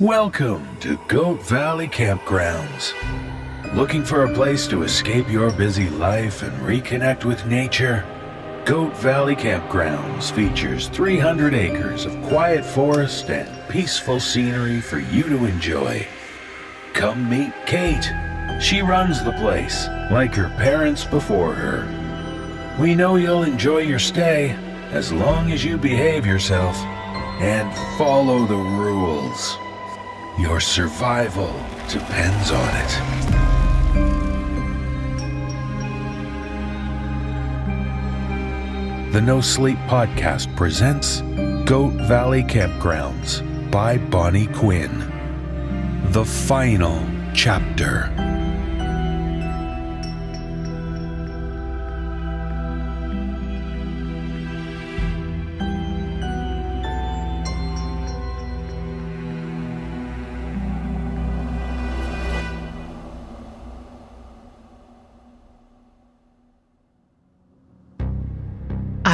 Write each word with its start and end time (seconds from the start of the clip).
Welcome 0.00 0.76
to 0.78 0.96
Goat 1.08 1.42
Valley 1.42 1.88
Campgrounds. 1.88 2.94
Looking 3.74 4.04
for 4.04 4.22
a 4.22 4.32
place 4.32 4.68
to 4.68 4.84
escape 4.84 5.28
your 5.28 5.50
busy 5.50 5.90
life 5.90 6.44
and 6.44 6.52
reconnect 6.62 7.24
with 7.24 7.44
nature? 7.46 8.06
Goat 8.64 8.96
Valley 8.98 9.34
Campgrounds 9.34 10.30
features 10.30 10.86
300 10.90 11.52
acres 11.52 12.06
of 12.06 12.12
quiet 12.22 12.64
forest 12.64 13.28
and 13.28 13.68
peaceful 13.68 14.20
scenery 14.20 14.80
for 14.80 15.00
you 15.00 15.24
to 15.24 15.46
enjoy. 15.46 16.06
Come 16.92 17.28
meet 17.28 17.52
Kate. 17.66 18.08
She 18.62 18.82
runs 18.82 19.24
the 19.24 19.32
place, 19.32 19.88
like 20.12 20.32
her 20.36 20.48
parents 20.58 21.06
before 21.06 21.54
her. 21.54 22.78
We 22.80 22.94
know 22.94 23.16
you'll 23.16 23.42
enjoy 23.42 23.78
your 23.78 23.98
stay 23.98 24.50
as 24.92 25.12
long 25.12 25.50
as 25.50 25.64
you 25.64 25.76
behave 25.76 26.24
yourself 26.24 26.76
and 27.40 27.74
follow 27.98 28.46
the 28.46 28.54
rules. 28.54 29.58
Your 30.38 30.60
survival 30.60 31.52
depends 31.88 32.52
on 32.52 32.76
it. 32.76 33.18
The 39.12 39.20
No 39.20 39.40
Sleep 39.40 39.78
Podcast 39.88 40.54
presents 40.54 41.22
Goat 41.68 41.94
Valley 42.06 42.44
Campgrounds 42.44 43.42
by 43.72 43.98
Bonnie 43.98 44.46
Quinn. 44.46 45.12
The 46.12 46.24
final 46.24 47.04
chapter. 47.34 48.37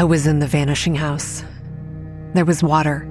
I 0.05 0.07
was 0.07 0.27
in 0.27 0.39
the 0.39 0.47
vanishing 0.47 0.95
house. 0.95 1.43
There 2.35 2.45
was 2.45 2.63
water. 2.63 3.11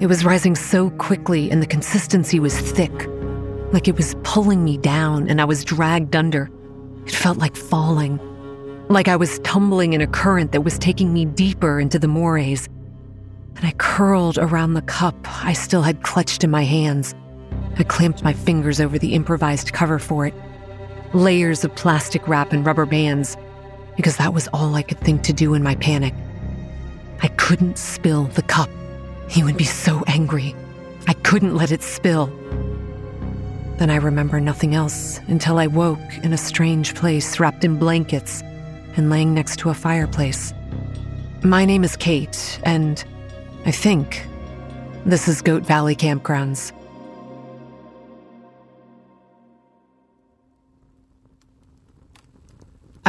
It 0.00 0.06
was 0.06 0.22
rising 0.22 0.54
so 0.54 0.90
quickly, 0.90 1.50
and 1.50 1.62
the 1.62 1.66
consistency 1.66 2.38
was 2.38 2.60
thick, 2.60 2.92
like 3.72 3.88
it 3.88 3.96
was 3.96 4.14
pulling 4.22 4.62
me 4.62 4.76
down, 4.76 5.30
and 5.30 5.40
I 5.40 5.46
was 5.46 5.64
dragged 5.64 6.14
under. 6.14 6.50
It 7.06 7.12
felt 7.12 7.38
like 7.38 7.56
falling, 7.56 8.20
like 8.90 9.08
I 9.08 9.16
was 9.16 9.38
tumbling 9.38 9.94
in 9.94 10.02
a 10.02 10.06
current 10.06 10.52
that 10.52 10.60
was 10.60 10.78
taking 10.78 11.14
me 11.14 11.24
deeper 11.24 11.80
into 11.80 11.98
the 11.98 12.06
mores. 12.06 12.68
And 13.56 13.64
I 13.64 13.72
curled 13.78 14.36
around 14.36 14.74
the 14.74 14.82
cup 14.82 15.16
I 15.42 15.54
still 15.54 15.80
had 15.80 16.02
clutched 16.02 16.44
in 16.44 16.50
my 16.50 16.64
hands. 16.64 17.14
I 17.78 17.82
clamped 17.82 18.22
my 18.22 18.34
fingers 18.34 18.78
over 18.78 18.98
the 18.98 19.14
improvised 19.14 19.72
cover 19.72 19.98
for 19.98 20.26
it. 20.26 20.34
Layers 21.14 21.64
of 21.64 21.74
plastic 21.76 22.28
wrap 22.28 22.52
and 22.52 22.66
rubber 22.66 22.84
bands 22.84 23.38
because 24.00 24.16
that 24.16 24.32
was 24.32 24.48
all 24.54 24.74
I 24.76 24.82
could 24.82 24.98
think 25.00 25.20
to 25.24 25.32
do 25.34 25.52
in 25.52 25.62
my 25.62 25.74
panic. 25.74 26.14
I 27.22 27.28
couldn't 27.28 27.76
spill 27.76 28.24
the 28.28 28.40
cup. 28.40 28.70
He 29.28 29.44
would 29.44 29.58
be 29.58 29.64
so 29.64 30.02
angry. 30.06 30.56
I 31.06 31.12
couldn't 31.12 31.54
let 31.54 31.70
it 31.70 31.82
spill. 31.82 32.28
Then 33.76 33.90
I 33.90 33.96
remember 33.96 34.40
nothing 34.40 34.74
else 34.74 35.20
until 35.26 35.58
I 35.58 35.66
woke 35.66 36.16
in 36.22 36.32
a 36.32 36.38
strange 36.38 36.94
place 36.94 37.38
wrapped 37.38 37.62
in 37.62 37.78
blankets 37.78 38.42
and 38.96 39.10
laying 39.10 39.34
next 39.34 39.58
to 39.58 39.68
a 39.68 39.74
fireplace. 39.74 40.54
My 41.42 41.66
name 41.66 41.84
is 41.84 41.94
Kate, 41.94 42.58
and 42.62 43.04
I 43.66 43.70
think 43.70 44.26
this 45.04 45.28
is 45.28 45.42
Goat 45.42 45.64
Valley 45.64 45.94
Campgrounds. 45.94 46.72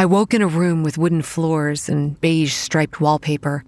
I 0.02 0.06
woke 0.06 0.34
in 0.34 0.42
a 0.42 0.48
room 0.48 0.82
with 0.82 0.98
wooden 0.98 1.22
floors 1.22 1.88
and 1.88 2.20
beige 2.20 2.56
striped 2.56 3.00
wallpaper. 3.00 3.64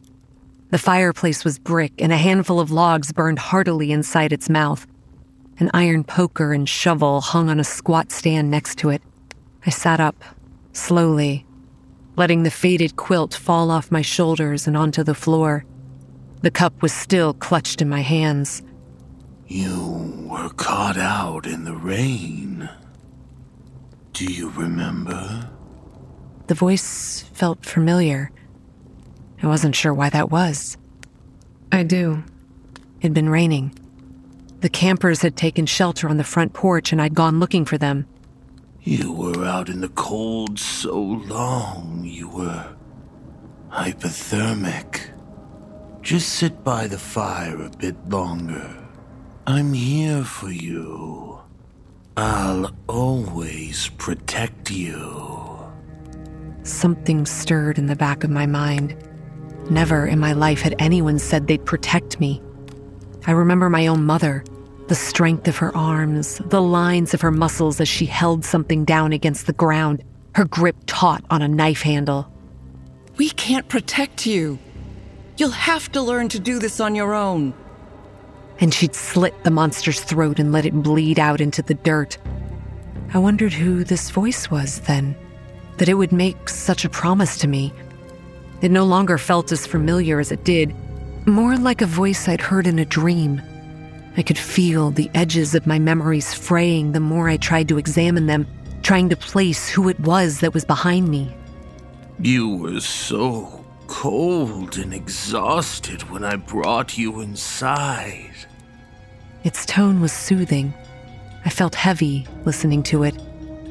The 0.71 0.79
fireplace 0.79 1.45
was 1.45 1.59
brick, 1.59 1.93
and 1.99 2.11
a 2.11 2.17
handful 2.17 2.59
of 2.59 2.71
logs 2.71 3.13
burned 3.13 3.37
heartily 3.37 3.91
inside 3.91 4.33
its 4.33 4.49
mouth. 4.49 4.87
An 5.59 5.69
iron 5.75 6.03
poker 6.03 6.51
and 6.51 6.67
shovel 6.67 7.21
hung 7.21 7.51
on 7.51 7.59
a 7.59 7.63
squat 7.63 8.11
stand 8.11 8.49
next 8.49 8.79
to 8.79 8.89
it. 8.89 9.03
I 9.67 9.69
sat 9.69 9.99
up, 9.99 10.15
slowly, 10.71 11.45
letting 12.15 12.41
the 12.41 12.49
faded 12.49 12.95
quilt 12.95 13.35
fall 13.35 13.69
off 13.69 13.91
my 13.91 14.01
shoulders 14.01 14.65
and 14.65 14.75
onto 14.75 15.03
the 15.03 15.13
floor. 15.13 15.65
The 16.41 16.49
cup 16.49 16.81
was 16.81 16.93
still 16.93 17.35
clutched 17.35 17.79
in 17.79 17.89
my 17.89 18.01
hands. 18.01 18.63
You 19.45 20.27
were 20.27 20.49
caught 20.49 20.97
out 20.97 21.45
in 21.45 21.63
the 21.63 21.75
rain. 21.75 22.71
Do 24.13 24.25
you 24.25 24.49
remember? 24.49 25.52
The 26.47 26.55
voice 26.55 27.23
felt 27.33 27.65
familiar. 27.65 28.31
I 29.41 29.47
wasn't 29.47 29.75
sure 29.75 29.93
why 29.93 30.09
that 30.09 30.31
was. 30.31 30.77
I 31.71 31.83
do. 31.83 32.23
It'd 33.01 33.13
been 33.13 33.29
raining. 33.29 33.77
The 34.59 34.69
campers 34.69 35.21
had 35.21 35.35
taken 35.35 35.65
shelter 35.65 36.07
on 36.07 36.17
the 36.17 36.23
front 36.23 36.53
porch, 36.53 36.91
and 36.91 37.01
I'd 37.01 37.13
gone 37.13 37.39
looking 37.39 37.65
for 37.65 37.77
them. 37.77 38.07
You 38.81 39.13
were 39.13 39.45
out 39.45 39.69
in 39.69 39.81
the 39.81 39.89
cold 39.89 40.59
so 40.59 40.99
long, 40.99 42.01
you 42.03 42.29
were 42.29 42.75
hypothermic. 43.71 45.09
Just 46.01 46.29
sit 46.29 46.63
by 46.63 46.87
the 46.87 46.97
fire 46.97 47.61
a 47.61 47.69
bit 47.69 47.95
longer. 48.09 48.75
I'm 49.47 49.73
here 49.73 50.23
for 50.23 50.49
you. 50.49 51.39
I'll 52.15 52.71
always 52.87 53.89
protect 53.89 54.69
you. 54.69 55.52
Something 56.63 57.25
stirred 57.25 57.77
in 57.77 57.87
the 57.87 57.95
back 57.95 58.23
of 58.23 58.29
my 58.29 58.45
mind. 58.45 58.95
Never 59.69 60.07
in 60.07 60.17
my 60.17 60.31
life 60.31 60.61
had 60.61 60.75
anyone 60.79 61.19
said 61.19 61.47
they'd 61.47 61.65
protect 61.65 62.21
me. 62.21 62.41
I 63.27 63.31
remember 63.31 63.69
my 63.69 63.87
own 63.87 64.05
mother, 64.05 64.45
the 64.87 64.95
strength 64.95 65.47
of 65.49 65.57
her 65.57 65.75
arms, 65.75 66.41
the 66.45 66.61
lines 66.61 67.13
of 67.13 67.21
her 67.21 67.31
muscles 67.31 67.81
as 67.81 67.89
she 67.89 68.05
held 68.05 68.45
something 68.45 68.85
down 68.85 69.11
against 69.11 69.45
the 69.45 69.53
ground, 69.53 70.03
her 70.35 70.45
grip 70.45 70.77
taut 70.85 71.23
on 71.29 71.41
a 71.41 71.47
knife 71.47 71.81
handle. 71.81 72.31
We 73.17 73.29
can't 73.29 73.67
protect 73.67 74.25
you. 74.25 74.57
You'll 75.37 75.51
have 75.51 75.91
to 75.91 76.01
learn 76.01 76.29
to 76.29 76.39
do 76.39 76.59
this 76.59 76.79
on 76.79 76.95
your 76.95 77.13
own. 77.13 77.53
And 78.59 78.73
she'd 78.73 78.95
slit 78.95 79.43
the 79.43 79.51
monster's 79.51 79.99
throat 79.99 80.39
and 80.39 80.53
let 80.53 80.65
it 80.65 80.73
bleed 80.73 81.19
out 81.19 81.41
into 81.41 81.61
the 81.61 81.73
dirt. 81.73 82.17
I 83.13 83.17
wondered 83.17 83.53
who 83.53 83.83
this 83.83 84.09
voice 84.11 84.49
was 84.49 84.79
then 84.81 85.15
that 85.77 85.89
it 85.89 85.95
would 85.95 86.11
make 86.11 86.49
such 86.49 86.85
a 86.85 86.89
promise 86.89 87.37
to 87.39 87.47
me. 87.47 87.73
It 88.61 88.71
no 88.71 88.85
longer 88.85 89.17
felt 89.17 89.51
as 89.51 89.67
familiar 89.67 90.19
as 90.19 90.31
it 90.31 90.43
did, 90.43 90.73
more 91.25 91.57
like 91.57 91.81
a 91.81 91.85
voice 91.85 92.27
I'd 92.27 92.41
heard 92.41 92.67
in 92.67 92.79
a 92.79 92.85
dream. 92.85 93.41
I 94.15 94.21
could 94.21 94.37
feel 94.37 94.91
the 94.91 95.09
edges 95.13 95.55
of 95.55 95.65
my 95.67 95.79
memories 95.79 96.33
fraying 96.33 96.91
the 96.91 96.99
more 96.99 97.29
I 97.29 97.37
tried 97.37 97.67
to 97.69 97.77
examine 97.77 98.27
them, 98.27 98.47
trying 98.83 99.09
to 99.09 99.15
place 99.15 99.67
who 99.67 99.89
it 99.89 99.99
was 99.99 100.39
that 100.41 100.53
was 100.53 100.65
behind 100.65 101.09
me. 101.09 101.35
You 102.19 102.55
were 102.55 102.79
so 102.79 103.65
cold 103.87 104.77
and 104.77 104.93
exhausted 104.93 106.03
when 106.09 106.23
I 106.23 106.35
brought 106.35 106.97
you 106.97 107.21
inside. 107.21 108.35
Its 109.43 109.65
tone 109.65 109.99
was 109.99 110.13
soothing. 110.13 110.73
I 111.43 111.49
felt 111.49 111.75
heavy 111.75 112.27
listening 112.45 112.83
to 112.83 113.03
it 113.03 113.15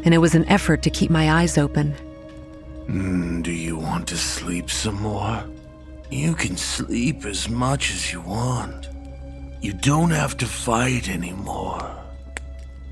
and 0.04 0.14
it 0.14 0.18
was 0.18 0.34
an 0.34 0.48
effort 0.48 0.82
to 0.82 0.90
keep 0.90 1.10
my 1.10 1.40
eyes 1.40 1.58
open. 1.58 1.94
Mm, 2.86 3.42
do 3.42 3.52
you 3.52 3.76
want 3.76 4.08
to 4.08 4.16
sleep 4.16 4.70
some 4.70 5.00
more? 5.00 5.44
You 6.10 6.34
can 6.34 6.56
sleep 6.56 7.24
as 7.24 7.48
much 7.48 7.90
as 7.90 8.12
you 8.12 8.20
want. 8.20 8.88
You 9.60 9.72
don't 9.72 10.10
have 10.10 10.36
to 10.38 10.46
fight 10.46 11.08
anymore. 11.08 11.96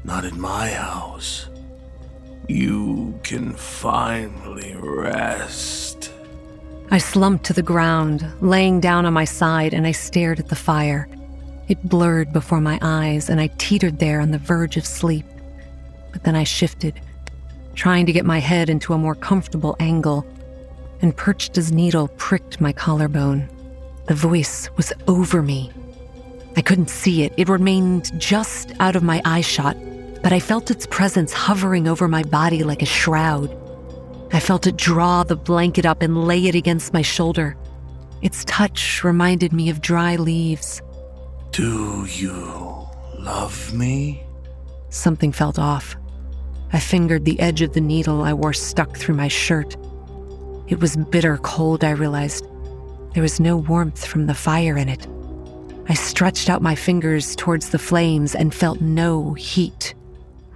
Not 0.05 0.25
in 0.25 0.41
my 0.41 0.71
house. 0.71 1.49
You 2.49 3.19
can 3.23 3.53
finally 3.53 4.75
rest. 4.79 6.13
I 6.91 6.99
slumped 6.99 7.45
to 7.45 7.53
the 7.53 7.63
ground, 7.63 8.27
laying 8.41 8.81
down 8.81 9.07
on 9.07 9.13
my 9.13 9.25
side, 9.25 9.75
and 9.75 9.87
I 9.87 9.93
stared 9.93 10.41
at 10.41 10.49
the 10.49 10.57
fire. 10.57 11.09
It 11.69 11.89
blurred 11.89 12.33
before 12.33 12.61
my 12.61 12.79
eyes, 12.83 13.29
and 13.29 13.41
I 13.41 13.49
teetered 13.59 13.99
there 13.99 14.21
on 14.21 14.31
the 14.31 14.39
verge 14.39 14.77
of 14.77 14.87
sleep. 14.87 15.27
But 16.13 16.25
then 16.25 16.37
I 16.37 16.45
shifted, 16.45 17.01
trying 17.75 18.07
to 18.07 18.13
get 18.13 18.25
my 18.25 18.39
head 18.39 18.69
into 18.69 18.93
a 18.93 18.99
more 18.99 19.15
comfortable 19.15 19.77
angle, 19.81 20.27
and 21.03 21.17
Perchta's 21.17 21.73
needle 21.73 22.09
pricked 22.17 22.61
my 22.61 22.73
collarbone. 22.73 23.49
The 24.07 24.15
voice 24.15 24.69
was 24.77 24.93
over 25.07 25.43
me. 25.43 25.71
I 26.57 26.63
couldn't 26.63 26.91
see 26.91 27.23
it, 27.23 27.33
it 27.37 27.49
remained 27.49 28.19
just 28.21 28.73
out 28.81 28.97
of 28.97 29.03
my 29.03 29.23
eye 29.25 29.41
shot, 29.41 29.77
but 30.23 30.33
I 30.33 30.41
felt 30.41 30.71
its 30.71 30.87
presence 30.87 31.33
hovering 31.33 31.89
over 31.89 32.09
my 32.09 32.23
body 32.25 32.65
like 32.65 32.83
a 32.83 32.87
shroud. 32.87 33.57
I 34.33 34.41
felt 34.41 34.67
it 34.67 34.77
draw 34.77 35.23
the 35.23 35.37
blanket 35.37 35.87
up 35.87 36.03
and 36.03 36.25
lay 36.25 36.47
it 36.47 36.55
against 36.55 36.93
my 36.93 37.03
shoulder. 37.03 37.57
Its 38.23 38.45
touch 38.45 39.03
reminded 39.03 39.53
me 39.53 39.71
of 39.71 39.81
dry 39.81 40.17
leaves. 40.17 40.83
Do 41.53 42.05
you 42.05 42.87
love 43.19 43.73
me? 43.73 44.23
Something 44.91 45.33
felt 45.33 45.59
off. 45.59 45.97
I 46.73 46.79
fingered 46.79 47.25
the 47.25 47.41
edge 47.41 47.63
of 47.63 47.73
the 47.73 47.81
needle 47.81 48.23
I 48.23 48.33
wore 48.33 48.53
stuck 48.53 48.97
through 48.97 49.17
my 49.17 49.29
shirt. 49.29 49.77
It 50.69 50.81
was 50.81 50.97
bitter 50.97 51.37
cold, 51.39 51.83
I 51.83 51.91
realized. 51.91 52.47
There 53.15 53.23
was 53.23 53.41
no 53.41 53.57
warmth 53.57 54.05
from 54.07 54.27
the 54.27 54.35
fire 54.35 54.77
in 54.77 54.89
it. 54.89 55.07
I 55.89 55.95
stretched 55.95 56.49
out 56.49 56.63
my 56.63 56.77
fingers 56.77 57.35
towards 57.35 57.71
the 57.71 57.79
flames 57.79 58.37
and 58.37 58.55
felt 58.55 58.81
no 58.81 59.35
heat. 59.35 59.95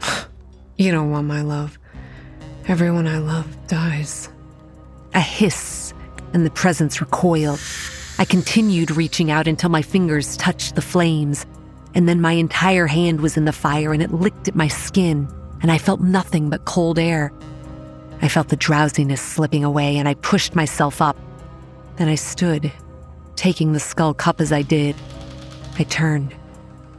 you 0.77 0.93
don't 0.93 1.11
want 1.11 1.27
my 1.27 1.43
love. 1.43 1.79
Everyone 2.69 3.09
I 3.09 3.19
love 3.19 3.67
dies. 3.67 4.29
A 5.15 5.21
hiss, 5.21 5.93
and 6.33 6.47
the 6.47 6.51
presence 6.51 7.01
recoiled. 7.01 7.61
I 8.21 8.25
continued 8.25 8.93
reaching 8.93 9.33
out 9.33 9.49
until 9.49 9.71
my 9.71 9.83
fingers 9.83 10.37
touched 10.37 10.77
the 10.77 10.83
flames, 10.83 11.45
and 11.95 12.09
then 12.09 12.21
my 12.21 12.33
entire 12.33 12.87
hand 12.87 13.21
was 13.21 13.37
in 13.37 13.45
the 13.45 13.53
fire 13.53 13.93
and 13.93 14.03
it 14.03 14.13
licked 14.13 14.47
at 14.47 14.55
my 14.55 14.69
skin, 14.69 15.29
and 15.65 15.73
I 15.73 15.79
felt 15.79 16.03
nothing 16.03 16.51
but 16.51 16.67
cold 16.67 16.99
air. 16.99 17.33
I 18.21 18.29
felt 18.29 18.51
the 18.51 18.57
drowsiness 18.57 19.23
slipping 19.23 19.65
away, 19.65 19.97
and 19.97 20.07
I 20.07 20.13
pushed 20.13 20.55
myself 20.55 21.01
up. 21.01 21.17
Then 21.97 22.07
I 22.07 22.17
stood, 22.17 22.71
taking 23.35 23.73
the 23.73 23.81
skull 23.81 24.13
cup 24.13 24.43
as 24.43 24.53
I 24.53 24.61
did. 24.61 24.95
I 25.79 25.85
turned. 25.85 26.35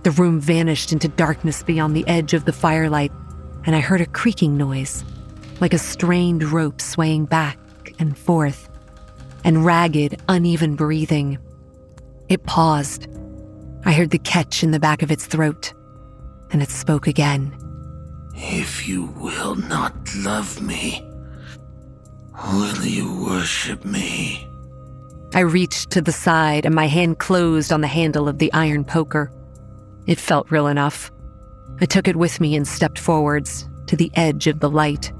The 0.01 0.09
room 0.09 0.41
vanished 0.41 0.91
into 0.91 1.07
darkness 1.07 1.61
beyond 1.61 1.95
the 1.95 2.07
edge 2.07 2.33
of 2.33 2.45
the 2.45 2.51
firelight, 2.51 3.11
and 3.65 3.75
I 3.75 3.81
heard 3.81 4.01
a 4.01 4.07
creaking 4.07 4.57
noise, 4.57 5.05
like 5.61 5.75
a 5.75 5.77
strained 5.77 6.43
rope 6.43 6.81
swaying 6.81 7.25
back 7.25 7.59
and 7.99 8.17
forth, 8.17 8.67
and 9.43 9.63
ragged, 9.63 10.19
uneven 10.27 10.75
breathing. 10.75 11.37
It 12.29 12.47
paused. 12.47 13.07
I 13.85 13.91
heard 13.91 14.09
the 14.09 14.17
catch 14.17 14.63
in 14.63 14.71
the 14.71 14.79
back 14.79 15.03
of 15.03 15.11
its 15.11 15.27
throat, 15.27 15.71
and 16.49 16.63
it 16.63 16.69
spoke 16.69 17.05
again. 17.05 17.55
If 18.35 18.87
you 18.87 19.05
will 19.19 19.55
not 19.55 19.93
love 20.17 20.61
me, 20.61 21.01
will 22.51 22.85
you 22.85 23.25
worship 23.25 23.85
me? 23.85 24.47
I 25.33 25.39
reached 25.39 25.89
to 25.91 26.01
the 26.01 26.11
side 26.11 26.65
and 26.65 26.75
my 26.75 26.87
hand 26.87 27.19
closed 27.19 27.71
on 27.71 27.81
the 27.81 27.87
handle 27.87 28.27
of 28.27 28.37
the 28.37 28.51
iron 28.53 28.83
poker. 28.83 29.31
It 30.05 30.19
felt 30.19 30.51
real 30.51 30.67
enough. 30.67 31.11
I 31.81 31.85
took 31.85 32.07
it 32.07 32.15
with 32.15 32.39
me 32.39 32.55
and 32.55 32.67
stepped 32.67 32.99
forwards 32.99 33.67
to 33.87 33.95
the 33.95 34.11
edge 34.15 34.47
of 34.47 34.59
the 34.59 34.69
light. 34.69 35.11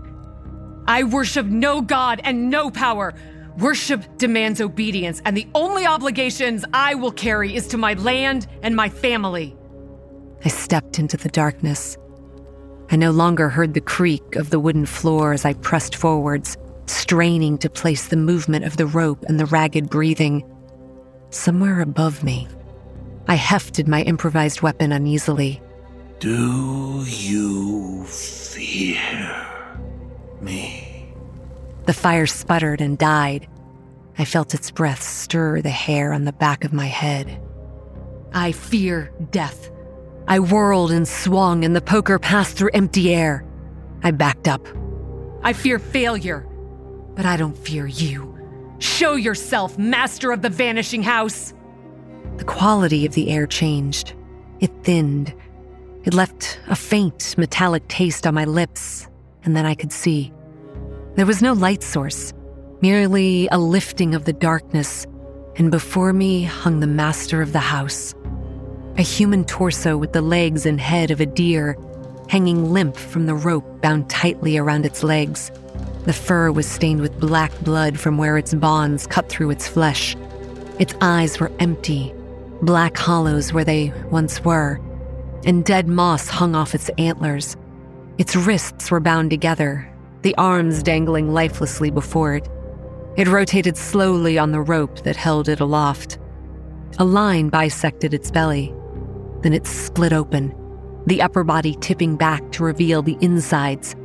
I 0.88 1.04
worship 1.04 1.46
no 1.46 1.82
god 1.82 2.22
and 2.24 2.50
no 2.50 2.70
power. 2.70 3.14
Worship 3.58 4.18
demands 4.18 4.60
obedience, 4.60 5.22
and 5.26 5.36
the 5.36 5.48
only 5.56 5.86
obligations 5.86 6.66
I 6.74 6.96
will 6.96 7.12
carry 7.12 7.56
is 7.56 7.68
to 7.70 7.78
my 7.78 7.94
land 7.94 8.48
and 8.62 8.76
my 8.76 8.90
family. 8.90 9.56
I 10.44 10.50
stepped 10.50 11.00
into 11.00 11.18
the 11.18 11.30
darkness. 11.30 11.98
I 12.92 12.96
no 12.96 13.12
longer 13.12 13.50
heard 13.50 13.74
the 13.74 13.82
creak 13.82 14.36
of 14.36 14.50
the 14.50 14.60
wooden 14.60 14.86
floor 14.86 15.34
as 15.34 15.46
I 15.46 15.54
pressed 15.54 15.96
forwards, 15.96 16.58
straining 16.86 17.58
to 17.60 17.70
place 17.70 18.08
the 18.08 18.18
movement 18.18 18.66
of 18.66 18.78
the 18.78 18.86
rope 18.86 19.24
and 19.28 19.40
the 19.40 19.46
ragged 19.48 19.90
breathing. 19.90 20.44
Somewhere 21.32 21.82
above 21.82 22.24
me, 22.24 22.48
I 23.28 23.36
hefted 23.36 23.88
my 23.88 24.04
improvised 24.04 24.62
weapon 24.62 24.92
uneasily. 24.92 25.62
Do 26.20 27.04
you 27.08 28.04
fear 28.06 29.48
me? 30.42 31.14
The 31.86 31.94
fire 31.94 32.28
sputtered 32.28 32.82
and 32.82 32.98
died. 32.98 33.48
I 34.18 34.26
felt 34.26 34.54
its 34.54 34.72
breath 34.72 35.04
stir 35.04 35.62
the 35.62 35.70
hair 35.70 36.14
on 36.14 36.26
the 36.26 36.34
back 36.34 36.64
of 36.64 36.72
my 36.72 36.88
head. 36.88 37.42
I 38.34 38.52
fear 38.52 39.12
death. 39.32 39.72
I 40.28 40.40
whirled 40.40 40.92
and 40.92 41.08
swung, 41.08 41.64
and 41.64 41.76
the 41.76 41.82
poker 41.82 42.18
passed 42.18 42.58
through 42.58 42.72
empty 42.74 43.14
air. 43.14 43.46
I 44.04 44.12
backed 44.12 44.48
up. 44.48 44.68
I 45.44 45.54
fear 45.54 45.78
failure. 45.80 46.48
But 47.16 47.26
I 47.26 47.38
don't 47.38 47.58
fear 47.58 47.86
you. 47.86 48.36
Show 48.80 49.16
yourself, 49.16 49.78
master 49.78 50.32
of 50.32 50.42
the 50.42 50.50
vanishing 50.50 51.04
house. 51.04 51.54
The 52.38 52.44
quality 52.44 53.06
of 53.06 53.14
the 53.14 53.30
air 53.30 53.48
changed. 53.48 54.14
It 54.60 54.72
thinned. 54.84 55.34
It 56.04 56.14
left 56.14 56.60
a 56.68 56.76
faint 56.76 57.36
metallic 57.38 57.88
taste 57.88 58.28
on 58.28 58.34
my 58.34 58.46
lips, 58.46 59.08
and 59.44 59.56
then 59.56 59.66
I 59.66 59.76
could 59.76 59.92
see. 59.92 60.34
There 61.16 61.26
was 61.26 61.42
no 61.42 61.54
light 61.54 61.84
source, 61.84 62.34
merely 62.82 63.48
a 63.52 63.58
lifting 63.58 64.14
of 64.14 64.26
the 64.26 64.34
darkness, 64.34 65.08
and 65.56 65.72
before 65.72 66.14
me 66.14 66.44
hung 66.44 66.80
the 66.80 66.88
master 66.88 67.42
of 67.42 67.54
the 67.54 67.60
house. 67.60 68.14
A 68.98 69.02
human 69.02 69.44
torso 69.44 69.98
with 69.98 70.14
the 70.14 70.22
legs 70.22 70.66
and 70.66 70.80
head 70.80 71.12
of 71.12 71.20
a 71.20 71.26
deer, 71.26 71.78
hanging 72.30 72.72
limp 72.72 72.96
from 72.96 73.26
the 73.26 73.36
rope 73.36 73.82
bound 73.82 74.10
tightly 74.10 74.58
around 74.58 74.86
its 74.86 75.04
legs. 75.04 75.52
The 76.06 76.14
fur 76.14 76.50
was 76.50 76.66
stained 76.66 77.02
with 77.02 77.20
black 77.20 77.52
blood 77.60 78.00
from 78.00 78.18
where 78.18 78.38
its 78.38 78.54
bonds 78.54 79.06
cut 79.06 79.28
through 79.28 79.50
its 79.50 79.68
flesh. 79.68 80.16
Its 80.80 80.96
eyes 81.02 81.42
were 81.42 81.52
empty, 81.60 82.14
black 82.62 82.98
hollows 82.98 83.52
where 83.52 83.66
they 83.66 83.92
once 84.12 84.46
were, 84.46 84.80
and 85.44 85.66
dead 85.66 85.90
moss 85.90 86.30
hung 86.30 86.56
off 86.56 86.74
its 86.74 86.88
antlers. 86.98 87.58
Its 88.18 88.34
wrists 88.34 88.92
were 88.92 89.02
bound 89.02 89.30
together, 89.30 89.92
the 90.22 90.36
arms 90.38 90.82
dangling 90.82 91.34
lifelessly 91.34 91.92
before 91.92 92.36
it. 92.36 92.48
It 93.18 93.28
rotated 93.28 93.76
slowly 93.76 94.38
on 94.38 94.54
the 94.54 94.62
rope 94.62 95.04
that 95.04 95.18
held 95.18 95.50
it 95.50 95.60
aloft. 95.60 96.18
A 96.98 97.04
line 97.04 97.50
bisected 97.50 98.14
its 98.14 98.32
belly. 98.32 98.74
Then 99.46 99.54
it 99.54 99.68
split 99.68 100.12
open, 100.12 100.56
the 101.06 101.22
upper 101.22 101.44
body 101.44 101.78
tipping 101.80 102.16
back 102.16 102.52
to 102.54 102.64
reveal 102.64 103.04
the 103.04 103.16
insides 103.22 103.96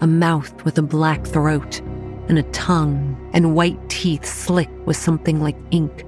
a 0.00 0.06
mouth 0.06 0.64
with 0.64 0.78
a 0.78 0.82
black 0.82 1.26
throat, 1.26 1.80
and 2.28 2.38
a 2.38 2.44
tongue 2.52 3.18
and 3.32 3.56
white 3.56 3.80
teeth 3.90 4.24
slick 4.24 4.70
with 4.86 4.96
something 4.96 5.42
like 5.42 5.56
ink. 5.72 6.04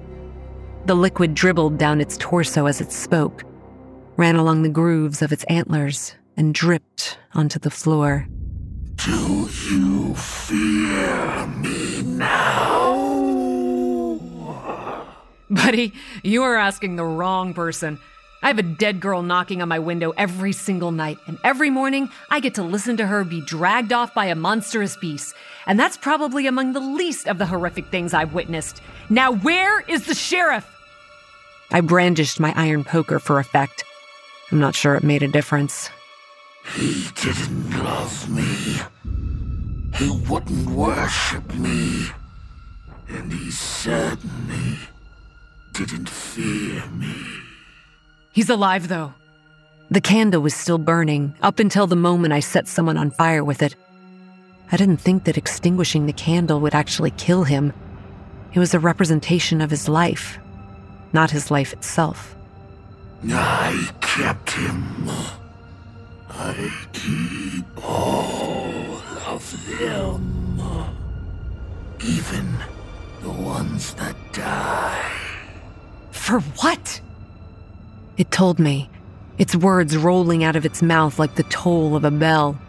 The 0.87 0.95
liquid 0.95 1.35
dribbled 1.35 1.77
down 1.77 2.01
its 2.01 2.17
torso 2.19 2.67
as 2.67 2.81
it 2.81 2.93
spoke, 2.93 3.43
ran 4.17 4.37
along 4.37 4.63
the 4.63 4.69
grooves 4.69 5.23
of 5.23 5.33
its 5.33 5.43
antlers, 5.49 6.15
and 6.37 6.55
dripped 6.55 7.19
onto 7.35 7.59
the 7.59 7.71
floor. 7.71 8.29
Do 8.95 9.49
you 9.73 10.15
fear 10.15 11.49
me 11.49 12.03
now? 12.03 12.95
Buddy, 15.51 15.93
you 16.23 16.45
are 16.45 16.55
asking 16.57 16.95
the 16.95 17.05
wrong 17.05 17.55
person. 17.55 17.99
I 18.43 18.47
have 18.47 18.59
a 18.59 18.63
dead 18.63 19.01
girl 19.01 19.23
knocking 19.23 19.63
on 19.63 19.69
my 19.69 19.81
window 19.81 20.13
every 20.17 20.53
single 20.53 20.93
night, 20.93 21.19
and 21.27 21.39
every 21.43 21.71
morning 21.71 22.09
I 22.31 22.39
get 22.39 22.55
to 22.55 22.63
listen 22.63 22.97
to 22.99 23.07
her 23.07 23.25
be 23.25 23.41
dragged 23.41 23.93
off 23.93 24.15
by 24.15 24.27
a 24.27 24.37
monstrous 24.37 24.97
beast. 24.97 25.35
And 25.67 25.79
that's 25.79 25.97
probably 25.97 26.47
among 26.47 26.73
the 26.73 26.81
least 26.81 27.27
of 27.27 27.39
the 27.39 27.47
horrific 27.47 27.89
things 27.89 28.15
I've 28.15 28.35
witnessed. 28.35 28.81
Now, 29.11 29.33
where 29.33 29.81
is 29.81 30.07
the 30.07 30.15
sheriff? 30.15 30.67
I 31.71 31.81
brandished 31.81 32.39
my 32.39 32.55
iron 32.57 32.85
poker 32.85 33.19
for 33.19 33.39
effect. 33.39 33.85
I'm 34.53 34.61
not 34.61 34.75
sure 34.75 34.95
it 34.95 35.03
made 35.03 35.23
a 35.23 35.29
difference. 35.29 35.91
He 36.77 37.09
didn't 37.17 37.71
love 37.83 38.31
me. 38.31 38.79
He 39.97 40.11
wouldn't 40.31 40.71
worship 40.71 41.55
me. 41.55 42.07
And 43.09 43.33
he 43.33 43.51
certainly 43.51 44.79
didn't 45.73 46.09
fear 46.09 46.87
me. 46.91 47.48
He's 48.39 48.51
alive, 48.51 48.87
though. 48.87 49.15
The 49.91 50.01
candle 50.01 50.41
was 50.41 50.55
still 50.55 50.79
burning 50.79 51.35
up 51.43 51.59
until 51.59 51.89
the 51.89 51.97
moment 51.97 52.33
I 52.33 52.39
set 52.39 52.69
someone 52.69 52.97
on 52.97 53.11
fire 53.11 53.43
with 53.43 53.63
it. 53.65 53.75
I 54.71 54.77
didn't 54.77 54.99
think 54.99 55.25
that 55.25 55.37
extinguishing 55.37 56.07
the 56.07 56.13
candle 56.13 56.61
would 56.61 56.73
actually 56.73 57.11
kill 57.11 57.43
him. 57.43 57.73
It 58.53 58.61
was 58.61 58.75
a 58.75 58.79
representation 58.79 59.61
of 59.61 59.71
his 59.73 59.89
life, 59.89 60.39
not 61.13 61.33
his 61.33 61.51
life 61.51 61.73
itself. 61.73 62.37
I 63.29 63.91
kept 64.01 64.53
him. 64.53 65.11
I 66.31 66.71
keep 66.93 67.67
all 67.85 69.03
of 69.27 69.43
them. 69.81 70.63
Even 72.05 72.57
the 73.21 73.31
ones 73.31 73.95
that 73.95 74.15
die. 74.33 75.11
For 76.13 76.39
what? 76.63 77.01
It 78.19 78.33
told 78.33 78.59
me, 78.59 78.91
its 79.39 79.55
words 79.55 79.97
rolling 79.97 80.43
out 80.43 80.57
of 80.57 80.67
its 80.67 80.83
mouth 80.83 81.21
like 81.21 81.37
the 81.37 81.45
toll 81.45 81.95
of 81.95 82.05
a 82.05 82.11
bell. 82.11 82.61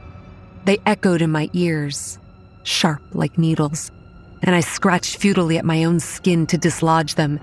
They 0.66 0.78
echoed 0.86 1.24
in 1.24 1.32
my 1.32 1.50
ears, 1.54 2.20
sharp 2.64 3.02
like 3.14 3.40
needles, 3.40 3.92
and 4.44 4.56
I 4.56 4.60
scratched 4.60 5.18
futilely 5.18 5.58
at 5.58 5.66
my 5.66 5.84
own 5.84 6.00
skin 6.00 6.46
to 6.48 6.58
dislodge 6.58 7.16
them. 7.16 7.40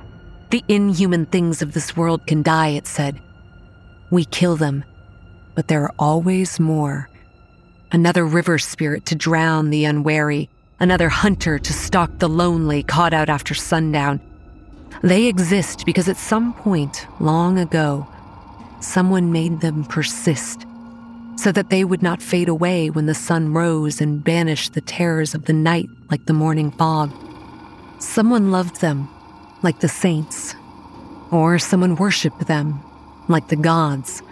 The 0.50 0.62
inhuman 0.68 1.26
things 1.26 1.60
of 1.60 1.72
this 1.72 1.96
world 1.96 2.24
can 2.28 2.44
die, 2.44 2.68
it 2.68 2.86
said. 2.86 3.20
We 4.10 4.24
kill 4.24 4.54
them, 4.54 4.84
but 5.56 5.66
there 5.66 5.82
are 5.82 5.94
always 5.98 6.60
more. 6.60 7.10
Another 7.90 8.24
river 8.24 8.58
spirit 8.58 9.06
to 9.06 9.16
drown 9.16 9.70
the 9.70 9.84
unwary, 9.84 10.48
another 10.78 11.08
hunter 11.08 11.58
to 11.58 11.72
stalk 11.72 12.18
the 12.18 12.28
lonely 12.28 12.84
caught 12.84 13.12
out 13.12 13.28
after 13.28 13.54
sundown. 13.54 14.20
They 15.02 15.26
exist 15.26 15.84
because 15.86 16.08
at 16.08 16.16
some 16.16 16.52
point 16.54 17.06
long 17.20 17.58
ago, 17.58 18.06
someone 18.80 19.32
made 19.32 19.60
them 19.60 19.84
persist 19.84 20.66
so 21.36 21.52
that 21.52 21.70
they 21.70 21.84
would 21.84 22.02
not 22.02 22.22
fade 22.22 22.48
away 22.48 22.88
when 22.90 23.06
the 23.06 23.14
sun 23.14 23.52
rose 23.52 24.00
and 24.00 24.24
banished 24.24 24.72
the 24.72 24.80
terrors 24.80 25.34
of 25.34 25.44
the 25.44 25.52
night 25.52 25.88
like 26.10 26.24
the 26.26 26.32
morning 26.32 26.70
fog. 26.70 27.12
Someone 27.98 28.50
loved 28.50 28.80
them 28.80 29.08
like 29.62 29.80
the 29.80 29.88
saints, 29.88 30.54
or 31.30 31.58
someone 31.58 31.96
worshiped 31.96 32.46
them 32.46 32.80
like 33.28 33.48
the 33.48 33.56
gods, 33.56 34.22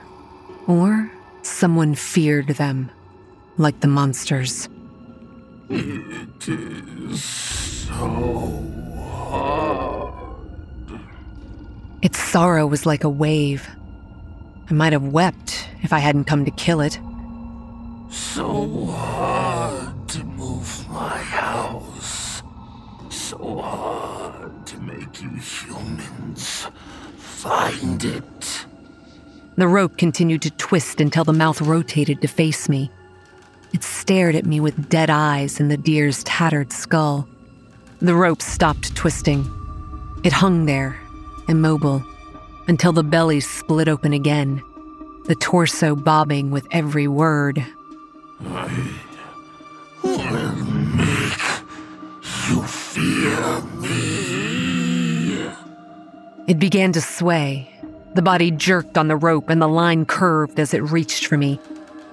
or 0.66 1.11
someone 1.42 1.94
feared 1.94 2.49
them 2.49 2.90
like 3.59 3.80
the 3.80 3.88
monsters. 3.88 4.68
It 5.68 6.49
is 6.49 7.23
so 7.23 7.94
hard. 9.30 10.03
Its 12.04 12.18
sorrow 12.18 12.66
was 12.66 12.84
like 12.84 13.02
a 13.02 13.08
wave. 13.08 13.66
I 14.68 14.75
might 14.75 14.92
have 14.92 15.04
wept 15.04 15.66
if 15.82 15.90
I 15.90 16.00
hadn't 16.00 16.25
come 16.25 16.44
to 16.44 16.50
kill 16.50 16.82
it. 16.82 16.99
So 18.11 18.84
hard 18.90 20.06
to 20.11 20.23
move 20.23 20.87
my 20.90 21.16
house. 21.16 22.42
So 23.08 23.56
hard 23.56 24.66
to 24.66 24.78
make 24.80 25.23
you 25.23 25.30
humans 25.30 26.66
find 27.16 28.04
it. 28.04 28.66
The 29.56 29.66
rope 29.66 29.96
continued 29.96 30.42
to 30.42 30.50
twist 30.50 31.00
until 31.00 31.25
the 31.25 31.32
mouth 31.32 31.62
rotated 31.62 32.20
to 32.20 32.28
face 32.28 32.68
me. 32.68 32.90
It 33.73 33.82
stared 33.82 34.34
at 34.34 34.44
me 34.44 34.61
with 34.61 34.90
dead 34.90 35.08
eyes 35.08 35.58
in 35.58 35.68
the 35.68 35.78
deer's 35.78 36.23
tattered 36.25 36.70
skull. 36.70 37.26
The 38.02 38.14
rope 38.14 38.42
stopped 38.42 38.94
twisting. 38.94 39.50
It 40.23 40.34
hung 40.34 40.66
there, 40.66 40.99
immobile, 41.49 42.03
until 42.67 42.93
the 42.93 43.03
belly 43.03 43.41
split 43.41 43.89
open 43.89 44.13
again, 44.13 44.63
the 45.27 45.35
torso 45.35 45.95
bobbing 45.97 46.51
with 46.51 46.67
every 46.71 47.09
word. 47.09 47.65
I 48.45 48.95
will 50.03 50.55
make 50.97 51.39
you 52.49 52.63
fear 52.63 53.61
me. 53.81 55.49
It 56.47 56.59
began 56.59 56.93
to 56.93 57.01
sway. 57.01 57.71
The 58.15 58.23
body 58.23 58.51
jerked 58.51 58.99
on 58.99 59.09
the 59.09 59.17
rope 59.17 59.51
and 59.51 59.61
the 59.61 59.67
line 59.67 60.05
curved 60.05 60.61
as 60.61 60.75
it 60.75 60.83
reached 60.83 61.27
for 61.27 61.37
me. 61.37 61.59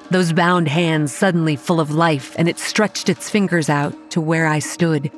Those 0.10 0.34
bound 0.34 0.68
hands 0.68 1.14
suddenly 1.14 1.56
full 1.56 1.80
of 1.80 1.92
life, 1.92 2.36
and 2.38 2.50
it 2.50 2.60
stretched 2.60 3.08
its 3.08 3.30
fingers 3.30 3.70
out 3.70 3.94
to 4.12 4.20
where 4.20 4.46
I 4.46 4.60
stood. 4.60 5.10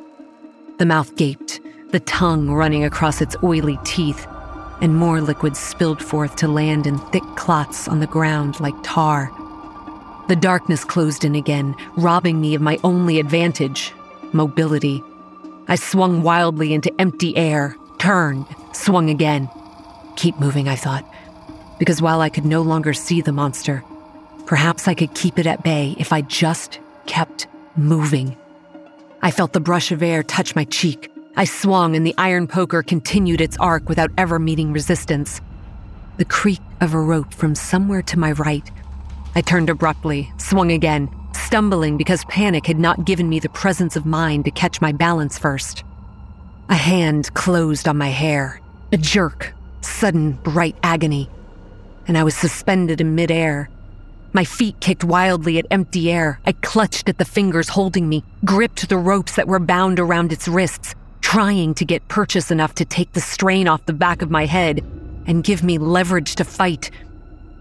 The 0.78 0.86
mouth 0.86 1.16
gaped, 1.16 1.60
the 1.94 2.00
tongue 2.02 2.50
running 2.50 2.84
across 2.84 3.22
its 3.22 3.36
oily 3.44 3.78
teeth, 3.84 4.26
and 4.82 4.96
more 4.96 5.22
liquid 5.22 5.56
spilled 5.56 6.02
forth 6.02 6.36
to 6.36 6.48
land 6.48 6.88
in 6.88 6.98
thick 6.98 7.24
clots 7.36 7.88
on 7.88 8.00
the 8.00 8.08
ground 8.08 8.60
like 8.60 8.74
tar. 8.82 9.32
The 10.28 10.36
darkness 10.36 10.84
closed 10.84 11.24
in 11.24 11.36
again, 11.36 11.76
robbing 11.96 12.42
me 12.42 12.56
of 12.56 12.64
my 12.64 12.80
only 12.84 13.20
advantage 13.20 13.94
mobility. 14.32 15.04
I 15.68 15.76
swung 15.76 16.24
wildly 16.24 16.74
into 16.74 16.92
empty 17.00 17.38
air, 17.38 17.78
turned, 18.00 18.48
swung 18.72 19.12
again. 19.12 19.48
Keep 20.16 20.40
moving, 20.40 20.68
I 20.68 20.76
thought, 20.76 21.06
because 21.78 22.02
while 22.02 22.22
I 22.22 22.30
could 22.30 22.46
no 22.46 22.64
longer 22.64 22.94
see 22.94 23.22
the 23.22 23.32
monster, 23.32 23.84
perhaps 24.48 24.88
I 24.88 24.96
could 24.96 25.14
keep 25.14 25.38
it 25.38 25.46
at 25.46 25.64
bay 25.64 25.96
if 26.00 26.12
I 26.12 26.22
just 26.22 26.80
kept 27.06 27.46
moving. 27.76 28.36
I 29.22 29.30
felt 29.30 29.54
the 29.54 29.60
brush 29.60 29.92
of 29.92 30.02
air 30.02 30.24
touch 30.24 30.56
my 30.56 30.64
cheek. 30.66 31.13
I 31.36 31.46
swung, 31.46 31.96
and 31.96 32.06
the 32.06 32.14
iron 32.18 32.46
poker 32.46 32.84
continued 32.84 33.42
its 33.42 33.58
arc 33.58 33.90
without 33.90 34.12
ever 34.20 34.38
meeting 34.38 34.72
resistance. 34.72 35.42
The 36.18 36.26
creak 36.26 36.62
of 36.80 36.94
a 36.94 37.00
rope 37.00 37.34
from 37.34 37.56
somewhere 37.56 38.04
to 38.04 38.20
my 38.20 38.34
right. 38.34 38.70
I 39.34 39.42
turned 39.42 39.72
abruptly, 39.72 40.32
swung 40.38 40.72
again, 40.72 41.10
stumbling 41.34 41.98
because 41.98 42.24
panic 42.26 42.68
had 42.68 42.78
not 42.78 43.06
given 43.06 43.30
me 43.30 43.40
the 43.40 43.50
presence 43.50 43.96
of 43.96 44.06
mind 44.06 44.46
to 44.46 44.52
catch 44.52 44.80
my 44.80 44.92
balance 44.92 45.40
first. 45.40 45.84
A 46.70 46.76
hand 46.76 47.34
closed 47.34 47.88
on 47.88 47.98
my 47.98 48.10
hair, 48.10 48.62
a 48.92 48.98
jerk, 48.98 49.56
sudden, 49.82 50.34
bright 50.44 50.76
agony, 50.84 51.30
and 52.08 52.16
I 52.16 52.24
was 52.24 52.36
suspended 52.36 53.02
in 53.02 53.16
midair. 53.16 53.70
My 54.34 54.44
feet 54.44 54.80
kicked 54.80 55.04
wildly 55.04 55.58
at 55.58 55.66
empty 55.72 56.12
air. 56.12 56.40
I 56.46 56.52
clutched 56.52 57.10
at 57.10 57.18
the 57.18 57.26
fingers 57.26 57.70
holding 57.70 58.08
me, 58.08 58.24
gripped 58.46 58.88
the 58.88 58.98
ropes 58.98 59.36
that 59.36 59.48
were 59.48 59.60
bound 59.60 60.00
around 60.00 60.32
its 60.32 60.48
wrists, 60.48 60.96
trying 61.34 61.74
to 61.74 61.84
get 61.84 62.08
purchase 62.10 62.52
enough 62.52 62.76
to 62.76 62.86
take 62.86 63.12
the 63.14 63.20
strain 63.20 63.68
off 63.68 63.84
the 63.88 63.92
back 63.92 64.22
of 64.22 64.30
my 64.30 64.46
head 64.46 64.86
and 65.26 65.44
give 65.44 65.64
me 65.64 65.80
leverage 65.80 66.36
to 66.36 66.44
fight. 66.44 66.92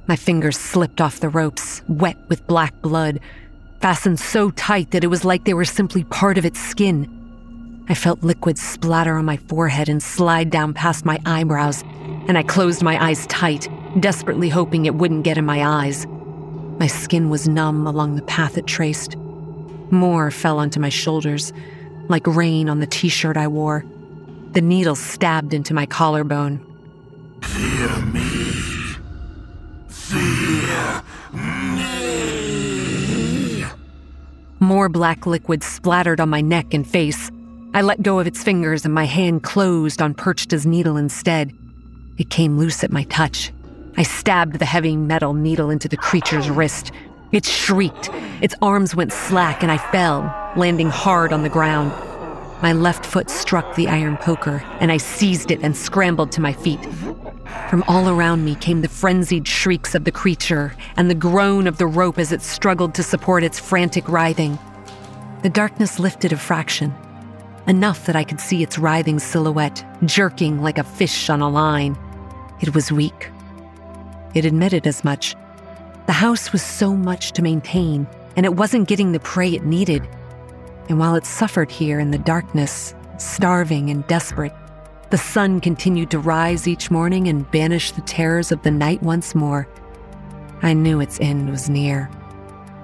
My 0.07 0.15
fingers 0.15 0.59
slipped 0.59 1.01
off 1.01 1.21
the 1.21 1.31
ropes, 1.31 1.81
wet 1.89 2.19
with 2.29 2.47
black 2.47 2.79
blood, 2.83 3.19
fastened 3.81 4.21
so 4.21 4.51
tight 4.51 4.91
that 4.91 5.05
it 5.05 5.07
was 5.07 5.25
like 5.25 5.45
they 5.45 5.55
were 5.55 5.65
simply 5.65 6.05
part 6.05 6.37
of 6.37 6.45
its 6.45 6.61
skin. 6.61 7.09
I 7.89 7.95
felt 7.95 8.23
liquid 8.23 8.59
splatter 8.59 9.17
on 9.17 9.25
my 9.25 9.39
forehead 9.39 9.89
and 9.89 10.03
slide 10.03 10.51
down 10.51 10.75
past 10.75 11.07
my 11.07 11.19
eyebrows, 11.25 11.83
and 12.29 12.37
I 12.37 12.43
closed 12.43 12.83
my 12.83 13.03
eyes 13.03 13.27
tight, 13.29 13.71
desperately 14.01 14.51
hoping 14.51 14.85
it 14.85 14.97
wouldn't 14.97 15.25
get 15.25 15.39
in 15.39 15.47
my 15.47 15.65
eyes. 15.65 16.07
My 16.79 16.89
skin 16.89 17.31
was 17.31 17.49
numb 17.49 17.87
along 17.87 18.17
the 18.17 18.23
path 18.23 18.59
it 18.59 18.67
traced. 18.67 19.17
More 19.91 20.31
fell 20.31 20.59
onto 20.59 20.79
my 20.79 20.91
shoulders, 20.91 21.55
like 22.09 22.27
rain 22.27 22.69
on 22.69 22.81
the 22.81 22.87
t 22.87 23.09
shirt 23.09 23.37
I 23.37 23.49
wore. 23.49 23.85
The 24.53 24.61
needle 24.61 24.95
stabbed 24.95 25.55
into 25.55 25.73
my 25.73 25.87
collarbone. 25.87 26.61
Fear 27.43 28.03
me. 28.07 28.25
Fear 29.89 31.03
me. 31.33 31.93
More 34.61 34.89
black 34.89 35.27
liquid 35.27 35.63
splattered 35.63 36.21
on 36.21 36.29
my 36.29 36.41
neck 36.41 36.75
and 36.75 36.87
face. 36.87 37.31
I 37.75 37.81
let 37.81 38.03
go 38.03 38.19
of 38.19 38.27
its 38.27 38.43
fingers 38.43 38.85
and 38.85 38.93
my 38.93 39.07
hand 39.07 39.43
closed 39.43 40.03
on 40.03 40.15
Perchta's 40.15 40.67
needle 40.67 40.99
instead. 40.99 41.53
It 42.19 42.29
came 42.29 42.59
loose 42.59 42.85
at 42.85 42.93
my 42.93 43.05
touch. 43.05 43.51
I 43.97 44.03
stabbed 44.03 44.59
the 44.59 44.67
heavy 44.67 44.97
metal 44.97 45.33
needle 45.33 45.71
into 45.71 45.89
the 45.89 45.97
creature's 45.97 46.51
wrist. 46.51 46.93
It 47.33 47.47
shrieked. 47.47 48.11
Its 48.43 48.55
arms 48.61 48.95
went 48.95 49.13
slack 49.13 49.63
and 49.63 49.73
I 49.73 49.79
fell, 49.79 50.23
landing 50.57 50.91
hard 50.91 51.33
on 51.33 51.43
the 51.43 51.49
ground. 51.49 51.93
My 52.63 52.73
left 52.73 53.05
foot 53.05 53.31
struck 53.31 53.75
the 53.75 53.89
iron 53.89 54.17
poker, 54.17 54.63
and 54.81 54.93
I 54.93 54.99
seized 54.99 55.51
it 55.51 55.61
and 55.63 55.77
scrambled 55.77 56.31
to 56.33 56.41
my 56.41 56.53
feet. 56.53 56.81
From 57.69 57.83
all 57.89 58.09
around 58.09 58.45
me 58.45 58.55
came 58.55 58.83
the 58.83 58.89
frenzied 58.89 59.49
shrieks 59.49 59.95
of 59.95 60.05
the 60.05 60.13
creature 60.13 60.75
and 60.97 61.11
the 61.11 61.15
groan 61.15 61.67
of 61.67 61.79
the 61.79 61.87
rope 61.87 62.19
as 62.19 62.33
it 62.33 62.43
struggled 62.43 62.95
to 62.95 63.03
support 63.03 63.43
its 63.43 63.59
frantic 63.59 64.09
writhing. 64.09 64.59
The 65.43 65.49
darkness 65.49 65.99
lifted 65.99 66.33
a 66.33 66.37
fraction, 66.37 66.95
enough 67.67 68.07
that 68.07 68.17
I 68.17 68.25
could 68.25 68.41
see 68.41 68.63
its 68.63 68.79
writhing 68.79 69.19
silhouette, 69.19 69.85
jerking 70.05 70.63
like 70.63 70.79
a 70.79 70.85
fish 70.85 71.29
on 71.31 71.41
a 71.41 71.49
line. 71.49 71.97
It 72.61 72.75
was 72.75 72.93
weak. 72.93 73.31
It 74.35 74.45
admitted 74.45 74.87
as 74.87 75.03
much. 75.03 75.35
The 76.07 76.13
house 76.13 76.53
was 76.53 76.63
so 76.63 76.95
much 76.95 77.33
to 77.33 77.43
maintain, 77.43 78.07
and 78.37 78.47
it 78.47 78.55
wasn't 78.55 78.89
getting 78.89 79.13
the 79.13 79.21
prey 79.21 79.53
it 79.55 79.65
needed. 79.65 80.07
And 80.93 80.99
while 80.99 81.15
it 81.15 81.25
suffered 81.25 81.71
here 81.71 81.99
in 81.99 82.11
the 82.11 82.19
darkness, 82.19 82.95
starving 83.17 83.89
and 83.89 84.07
desperate, 84.09 84.53
the 85.09 85.17
sun 85.17 85.59
continued 85.59 86.11
to 86.11 86.19
rise 86.19 86.69
each 86.69 86.91
morning 86.91 87.29
and 87.29 87.51
banish 87.51 87.93
the 87.93 88.03
terrors 88.03 88.53
of 88.53 88.61
the 88.61 88.71
night 88.71 89.03
once 89.03 89.35
more. 89.35 89.67
I 90.61 90.75
knew 90.75 91.01
its 91.01 91.19
end 91.19 91.49
was 91.49 91.71
near. 91.71 92.11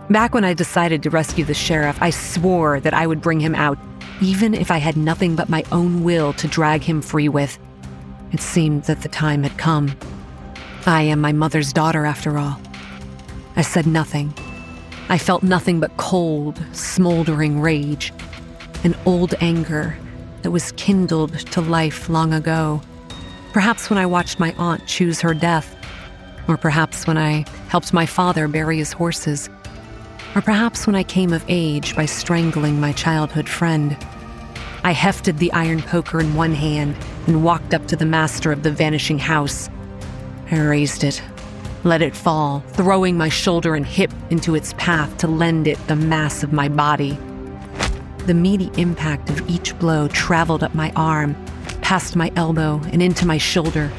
Back 0.08 0.32
when 0.32 0.42
I 0.42 0.54
decided 0.54 1.02
to 1.02 1.10
rescue 1.10 1.44
the 1.44 1.52
sheriff, 1.52 2.00
I 2.00 2.08
swore 2.08 2.80
that 2.80 2.94
I 2.94 3.06
would 3.06 3.20
bring 3.20 3.40
him 3.40 3.54
out, 3.54 3.78
even 4.22 4.54
if 4.54 4.70
I 4.70 4.78
had 4.78 4.96
nothing 4.96 5.36
but 5.36 5.50
my 5.50 5.62
own 5.70 6.02
will 6.02 6.32
to 6.32 6.48
drag 6.48 6.84
him 6.84 7.02
free 7.02 7.28
with. 7.28 7.58
It 8.32 8.40
seemed 8.40 8.84
that 8.84 9.02
the 9.02 9.10
time 9.10 9.42
had 9.42 9.58
come. 9.58 9.94
I 10.86 11.02
am 11.02 11.20
my 11.20 11.32
mother's 11.32 11.74
daughter, 11.74 12.06
after 12.06 12.38
all. 12.38 12.58
I 13.54 13.60
said 13.60 13.86
nothing. 13.86 14.32
I 15.10 15.16
felt 15.16 15.42
nothing 15.42 15.80
but 15.80 15.96
cold, 15.96 16.62
smoldering 16.72 17.60
rage, 17.60 18.12
an 18.84 18.94
old 19.06 19.34
anger 19.40 19.96
that 20.42 20.50
was 20.50 20.72
kindled 20.72 21.38
to 21.38 21.62
life 21.62 22.10
long 22.10 22.34
ago. 22.34 22.82
Perhaps 23.54 23.88
when 23.88 23.98
I 23.98 24.04
watched 24.04 24.38
my 24.38 24.54
aunt 24.58 24.86
choose 24.86 25.20
her 25.22 25.32
death, 25.32 25.74
or 26.46 26.58
perhaps 26.58 27.06
when 27.06 27.16
I 27.16 27.46
helped 27.68 27.94
my 27.94 28.04
father 28.04 28.48
bury 28.48 28.76
his 28.76 28.92
horses, 28.92 29.48
or 30.34 30.42
perhaps 30.42 30.86
when 30.86 30.94
I 30.94 31.04
came 31.04 31.32
of 31.32 31.44
age 31.48 31.96
by 31.96 32.04
strangling 32.04 32.78
my 32.78 32.92
childhood 32.92 33.48
friend. 33.48 33.96
I 34.84 34.92
hefted 34.92 35.38
the 35.38 35.52
iron 35.52 35.80
poker 35.80 36.20
in 36.20 36.34
one 36.34 36.52
hand 36.54 36.94
and 37.26 37.42
walked 37.42 37.72
up 37.72 37.86
to 37.88 37.96
the 37.96 38.04
master 38.04 38.52
of 38.52 38.62
the 38.62 38.70
vanishing 38.70 39.18
house. 39.18 39.70
I 40.50 40.60
raised 40.60 41.02
it, 41.02 41.22
let 41.88 42.02
it 42.02 42.14
fall, 42.14 42.60
throwing 42.74 43.16
my 43.16 43.30
shoulder 43.30 43.74
and 43.74 43.86
hip 43.86 44.12
into 44.28 44.54
its 44.54 44.74
path 44.74 45.16
to 45.16 45.26
lend 45.26 45.66
it 45.66 45.78
the 45.86 45.96
mass 45.96 46.42
of 46.42 46.52
my 46.52 46.68
body. 46.68 47.18
The 48.26 48.34
meaty 48.34 48.70
impact 48.76 49.30
of 49.30 49.48
each 49.48 49.76
blow 49.78 50.06
traveled 50.08 50.62
up 50.62 50.74
my 50.74 50.92
arm, 50.94 51.34
past 51.80 52.14
my 52.14 52.30
elbow, 52.36 52.78
and 52.92 53.02
into 53.02 53.26
my 53.26 53.38
shoulder. 53.38 53.90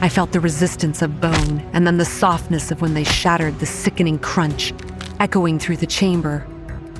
I 0.00 0.08
felt 0.08 0.32
the 0.32 0.40
resistance 0.40 1.02
of 1.02 1.20
bone 1.20 1.60
and 1.74 1.86
then 1.86 1.98
the 1.98 2.04
softness 2.06 2.70
of 2.70 2.80
when 2.80 2.94
they 2.94 3.04
shattered 3.04 3.58
the 3.58 3.66
sickening 3.66 4.18
crunch, 4.18 4.72
echoing 5.20 5.58
through 5.58 5.76
the 5.76 5.86
chamber. 5.86 6.46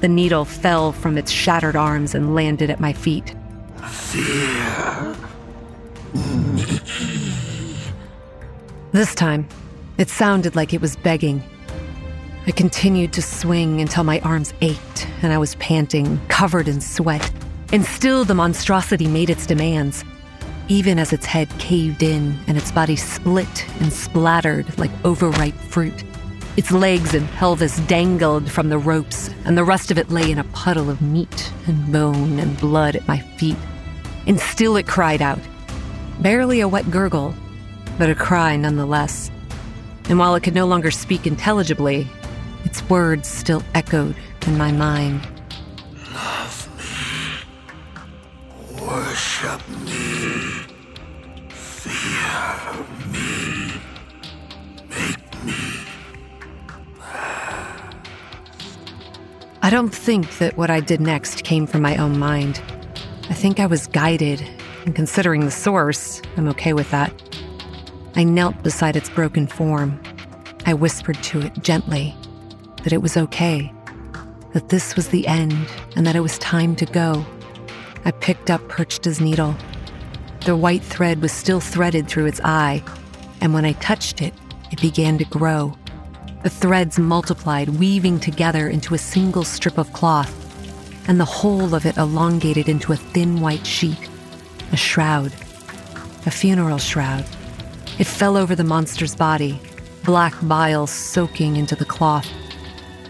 The 0.00 0.08
needle 0.08 0.44
fell 0.44 0.92
from 0.92 1.16
its 1.16 1.30
shattered 1.32 1.74
arms 1.74 2.14
and 2.14 2.34
landed 2.34 2.68
at 2.68 2.80
my 2.80 2.92
feet. 2.92 3.34
Fear. 3.82 5.16
This 8.92 9.14
time, 9.14 9.48
it 9.98 10.08
sounded 10.08 10.54
like 10.54 10.72
it 10.72 10.80
was 10.80 10.94
begging. 10.96 11.42
I 12.46 12.52
continued 12.52 13.12
to 13.14 13.20
swing 13.20 13.80
until 13.80 14.04
my 14.04 14.20
arms 14.20 14.54
ached 14.60 15.08
and 15.22 15.32
I 15.32 15.38
was 15.38 15.56
panting, 15.56 16.18
covered 16.28 16.68
in 16.68 16.80
sweat. 16.80 17.30
And 17.72 17.84
still, 17.84 18.24
the 18.24 18.34
monstrosity 18.34 19.08
made 19.08 19.28
its 19.28 19.44
demands, 19.44 20.04
even 20.68 20.98
as 20.98 21.12
its 21.12 21.26
head 21.26 21.48
caved 21.58 22.02
in 22.02 22.38
and 22.46 22.56
its 22.56 22.72
body 22.72 22.96
split 22.96 23.66
and 23.80 23.92
splattered 23.92 24.78
like 24.78 24.92
overripe 25.04 25.54
fruit. 25.54 26.04
Its 26.56 26.70
legs 26.70 27.12
and 27.12 27.28
pelvis 27.32 27.78
dangled 27.80 28.50
from 28.50 28.68
the 28.68 28.78
ropes, 28.78 29.30
and 29.44 29.58
the 29.58 29.64
rest 29.64 29.90
of 29.90 29.98
it 29.98 30.10
lay 30.10 30.30
in 30.30 30.38
a 30.38 30.44
puddle 30.44 30.90
of 30.90 31.02
meat 31.02 31.52
and 31.66 31.92
bone 31.92 32.38
and 32.38 32.58
blood 32.58 32.96
at 32.96 33.06
my 33.06 33.18
feet. 33.18 33.56
And 34.26 34.40
still 34.40 34.76
it 34.76 34.86
cried 34.86 35.22
out. 35.22 35.40
Barely 36.20 36.60
a 36.60 36.68
wet 36.68 36.90
gurgle, 36.90 37.34
but 37.98 38.10
a 38.10 38.14
cry 38.14 38.56
nonetheless. 38.56 39.30
And 40.08 40.18
while 40.18 40.34
it 40.34 40.42
could 40.42 40.54
no 40.54 40.64
longer 40.66 40.90
speak 40.90 41.26
intelligibly, 41.26 42.08
its 42.64 42.82
words 42.88 43.28
still 43.28 43.62
echoed 43.74 44.16
in 44.46 44.56
my 44.56 44.72
mind. 44.72 45.20
Love 46.14 46.70
me. 46.78 46.86
Worship 48.86 49.60
me. 49.84 50.64
Fear 51.50 52.86
me. 53.12 53.72
Make 54.88 55.44
me. 55.44 55.60
I 59.60 59.68
don't 59.70 59.94
think 59.94 60.38
that 60.38 60.56
what 60.56 60.70
I 60.70 60.80
did 60.80 61.02
next 61.02 61.44
came 61.44 61.66
from 61.66 61.82
my 61.82 61.96
own 61.96 62.18
mind. 62.18 62.62
I 63.28 63.34
think 63.34 63.60
I 63.60 63.66
was 63.66 63.86
guided, 63.86 64.42
and 64.86 64.96
considering 64.96 65.44
the 65.44 65.50
source, 65.50 66.22
I'm 66.38 66.48
okay 66.48 66.72
with 66.72 66.90
that. 66.92 67.27
I 68.18 68.24
knelt 68.24 68.64
beside 68.64 68.96
its 68.96 69.08
broken 69.08 69.46
form. 69.46 70.02
I 70.66 70.74
whispered 70.74 71.22
to 71.22 71.38
it 71.40 71.62
gently 71.62 72.16
that 72.82 72.92
it 72.92 73.00
was 73.00 73.16
okay, 73.16 73.72
that 74.54 74.70
this 74.70 74.96
was 74.96 75.10
the 75.10 75.24
end, 75.28 75.54
and 75.94 76.04
that 76.04 76.16
it 76.16 76.20
was 76.20 76.36
time 76.38 76.74
to 76.76 76.84
go. 76.86 77.24
I 78.04 78.10
picked 78.10 78.50
up 78.50 78.60
Perchta's 78.68 79.20
needle. 79.20 79.54
The 80.44 80.56
white 80.56 80.82
thread 80.82 81.22
was 81.22 81.30
still 81.30 81.60
threaded 81.60 82.08
through 82.08 82.26
its 82.26 82.40
eye, 82.42 82.82
and 83.40 83.54
when 83.54 83.64
I 83.64 83.74
touched 83.74 84.20
it, 84.20 84.34
it 84.72 84.80
began 84.80 85.16
to 85.18 85.24
grow. 85.26 85.78
The 86.42 86.50
threads 86.50 86.98
multiplied, 86.98 87.68
weaving 87.68 88.18
together 88.18 88.68
into 88.68 88.94
a 88.94 88.98
single 88.98 89.44
strip 89.44 89.78
of 89.78 89.92
cloth, 89.92 90.34
and 91.06 91.20
the 91.20 91.24
whole 91.24 91.72
of 91.72 91.86
it 91.86 91.96
elongated 91.96 92.68
into 92.68 92.92
a 92.92 92.96
thin 92.96 93.40
white 93.40 93.64
sheet, 93.64 94.08
a 94.72 94.76
shroud, 94.76 95.32
a 96.26 96.32
funeral 96.32 96.78
shroud. 96.78 97.24
It 97.98 98.06
fell 98.06 98.36
over 98.36 98.54
the 98.54 98.62
monster's 98.62 99.16
body, 99.16 99.60
black 100.04 100.34
bile 100.42 100.86
soaking 100.86 101.56
into 101.56 101.74
the 101.74 101.84
cloth, 101.84 102.30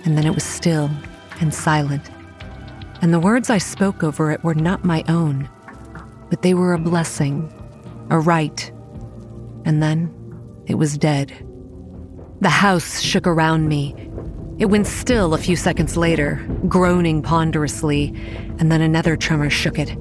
and 0.05 0.17
then 0.17 0.27
it 0.27 0.35
was 0.35 0.45
still 0.45 0.91
and 1.41 1.53
silent. 1.53 2.11
And 3.03 3.13
the 3.13 3.21
words 3.21 3.51
I 3.51 3.59
spoke 3.59 4.03
over 4.03 4.33
it 4.33 4.43
were 4.43 4.55
not 4.55 4.85
my 4.85 5.05
own, 5.07 5.49
but 6.31 6.41
they 6.41 6.55
were 6.55 6.73
a 6.73 6.79
blessing, 6.79 7.53
a 8.11 8.19
rite. 8.19 8.73
And 9.67 9.83
then 9.83 10.15
it 10.67 10.77
was 10.77 10.97
dead. 10.97 11.33
The 12.41 12.49
house 12.49 13.01
shook 13.01 13.27
around 13.27 13.69
me. 13.69 13.95
It 14.59 14.67
went 14.67 14.87
still 14.87 15.35
a 15.35 15.39
few 15.39 15.55
seconds 15.55 15.97
later, 15.97 16.45
groaning 16.67 17.21
ponderously, 17.21 18.15
and 18.59 18.73
then 18.73 18.81
another 18.81 19.17
tremor 19.17 19.51
shook 19.51 19.79
it. 19.79 19.97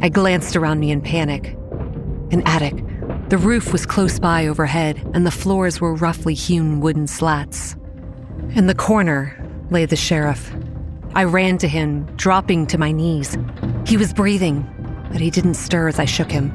I 0.00 0.08
glanced 0.08 0.56
around 0.56 0.80
me 0.80 0.90
in 0.90 1.02
panic. 1.02 1.56
An 2.30 2.42
attic. 2.46 2.82
The 3.32 3.38
roof 3.38 3.72
was 3.72 3.86
close 3.86 4.18
by 4.18 4.46
overhead, 4.46 5.10
and 5.14 5.24
the 5.24 5.30
floors 5.30 5.80
were 5.80 5.94
roughly 5.94 6.34
hewn 6.34 6.80
wooden 6.80 7.06
slats. 7.06 7.74
In 8.54 8.66
the 8.66 8.74
corner 8.74 9.42
lay 9.70 9.86
the 9.86 9.96
sheriff. 9.96 10.52
I 11.14 11.24
ran 11.24 11.56
to 11.56 11.66
him, 11.66 12.04
dropping 12.16 12.66
to 12.66 12.76
my 12.76 12.92
knees. 12.92 13.38
He 13.86 13.96
was 13.96 14.12
breathing, 14.12 14.68
but 15.10 15.22
he 15.22 15.30
didn't 15.30 15.54
stir 15.54 15.88
as 15.88 15.98
I 15.98 16.04
shook 16.04 16.30
him. 16.30 16.52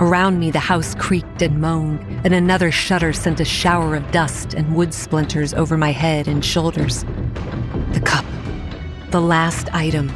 Around 0.00 0.40
me, 0.40 0.50
the 0.50 0.58
house 0.58 0.96
creaked 0.96 1.40
and 1.40 1.60
moaned, 1.60 2.00
and 2.24 2.34
another 2.34 2.72
shutter 2.72 3.12
sent 3.12 3.38
a 3.38 3.44
shower 3.44 3.94
of 3.94 4.10
dust 4.10 4.54
and 4.54 4.74
wood 4.74 4.92
splinters 4.92 5.54
over 5.54 5.78
my 5.78 5.92
head 5.92 6.26
and 6.26 6.44
shoulders. 6.44 7.04
The 7.92 8.02
cup. 8.04 8.24
The 9.12 9.20
last 9.20 9.72
item. 9.72 10.10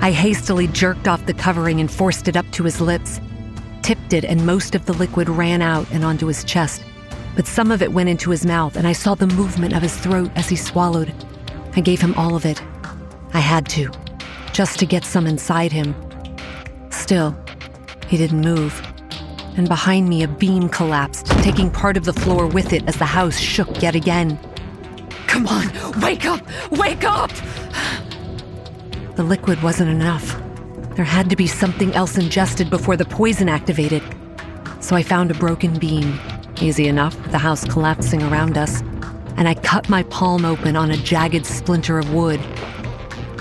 I 0.00 0.12
hastily 0.12 0.68
jerked 0.68 1.08
off 1.08 1.26
the 1.26 1.34
covering 1.34 1.80
and 1.80 1.90
forced 1.90 2.28
it 2.28 2.36
up 2.36 2.48
to 2.52 2.62
his 2.62 2.80
lips. 2.80 3.20
Tipped 3.86 4.14
it, 4.14 4.24
and 4.24 4.44
most 4.44 4.74
of 4.74 4.84
the 4.84 4.94
liquid 4.94 5.28
ran 5.28 5.62
out 5.62 5.88
and 5.92 6.04
onto 6.04 6.26
his 6.26 6.42
chest. 6.42 6.82
But 7.36 7.46
some 7.46 7.70
of 7.70 7.82
it 7.82 7.92
went 7.92 8.08
into 8.08 8.30
his 8.30 8.44
mouth, 8.44 8.74
and 8.74 8.84
I 8.84 8.90
saw 8.90 9.14
the 9.14 9.28
movement 9.28 9.76
of 9.76 9.80
his 9.80 9.96
throat 9.96 10.32
as 10.34 10.48
he 10.48 10.56
swallowed. 10.56 11.14
I 11.76 11.82
gave 11.82 12.00
him 12.00 12.12
all 12.14 12.34
of 12.34 12.44
it. 12.44 12.60
I 13.32 13.38
had 13.38 13.64
to, 13.68 13.88
just 14.52 14.80
to 14.80 14.86
get 14.86 15.04
some 15.04 15.24
inside 15.24 15.70
him. 15.70 15.94
Still, 16.90 17.38
he 18.08 18.16
didn't 18.16 18.40
move. 18.40 18.82
And 19.56 19.68
behind 19.68 20.08
me, 20.08 20.24
a 20.24 20.26
beam 20.26 20.68
collapsed, 20.68 21.26
taking 21.44 21.70
part 21.70 21.96
of 21.96 22.04
the 22.04 22.12
floor 22.12 22.48
with 22.48 22.72
it 22.72 22.82
as 22.88 22.96
the 22.96 23.04
house 23.04 23.38
shook 23.38 23.80
yet 23.80 23.94
again. 23.94 24.36
Come 25.28 25.46
on, 25.46 25.70
wake 26.00 26.24
up! 26.24 26.40
Wake 26.72 27.04
up! 27.04 27.30
The 29.14 29.22
liquid 29.22 29.62
wasn't 29.62 29.90
enough. 29.90 30.42
There 30.96 31.04
had 31.04 31.28
to 31.28 31.36
be 31.36 31.46
something 31.46 31.92
else 31.94 32.16
ingested 32.16 32.70
before 32.70 32.96
the 32.96 33.04
poison 33.04 33.50
activated. 33.50 34.02
So 34.80 34.96
I 34.96 35.02
found 35.02 35.30
a 35.30 35.34
broken 35.34 35.78
beam, 35.78 36.18
easy 36.62 36.88
enough 36.88 37.14
the 37.30 37.36
house 37.36 37.66
collapsing 37.66 38.22
around 38.22 38.56
us, 38.56 38.80
and 39.36 39.46
I 39.46 39.52
cut 39.52 39.90
my 39.90 40.04
palm 40.04 40.46
open 40.46 40.74
on 40.74 40.90
a 40.90 40.96
jagged 40.96 41.44
splinter 41.44 41.98
of 41.98 42.14
wood. 42.14 42.40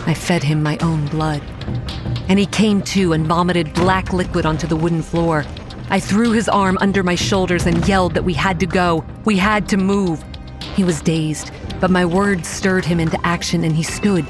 I 0.06 0.13
fed 0.13 0.44
him 0.44 0.63
my 0.63 0.78
own 0.80 1.08
blood. 1.08 1.41
And 2.28 2.38
he 2.39 2.46
came 2.46 2.82
to 2.82 3.13
and 3.13 3.26
vomited 3.26 3.74
black 3.74 4.12
liquid 4.12 4.46
onto 4.46 4.68
the 4.68 4.76
wooden 4.76 5.02
floor. 5.02 5.46
I 5.89 6.02
threw 6.02 6.34
his 6.34 6.50
arm 6.50 6.78
under 6.82 7.04
my 7.04 7.15
shoulders 7.15 7.65
and 7.65 7.88
yelled 7.88 8.15
that 8.15 8.26
we 8.26 8.34
had 8.34 8.60
to 8.60 8.65
go. 8.65 9.06
We 9.24 9.38
had 9.38 9.70
to 9.70 9.78
move. 9.78 10.22
He 10.76 10.84
was 10.84 11.02
dazed, 11.02 11.52
but 11.80 11.89
my 11.89 12.04
words 12.06 12.50
stirred 12.50 12.84
him 12.84 13.00
into 13.00 13.26
action 13.26 13.63
and 13.63 13.78
he 13.78 13.84
stood, 13.84 14.26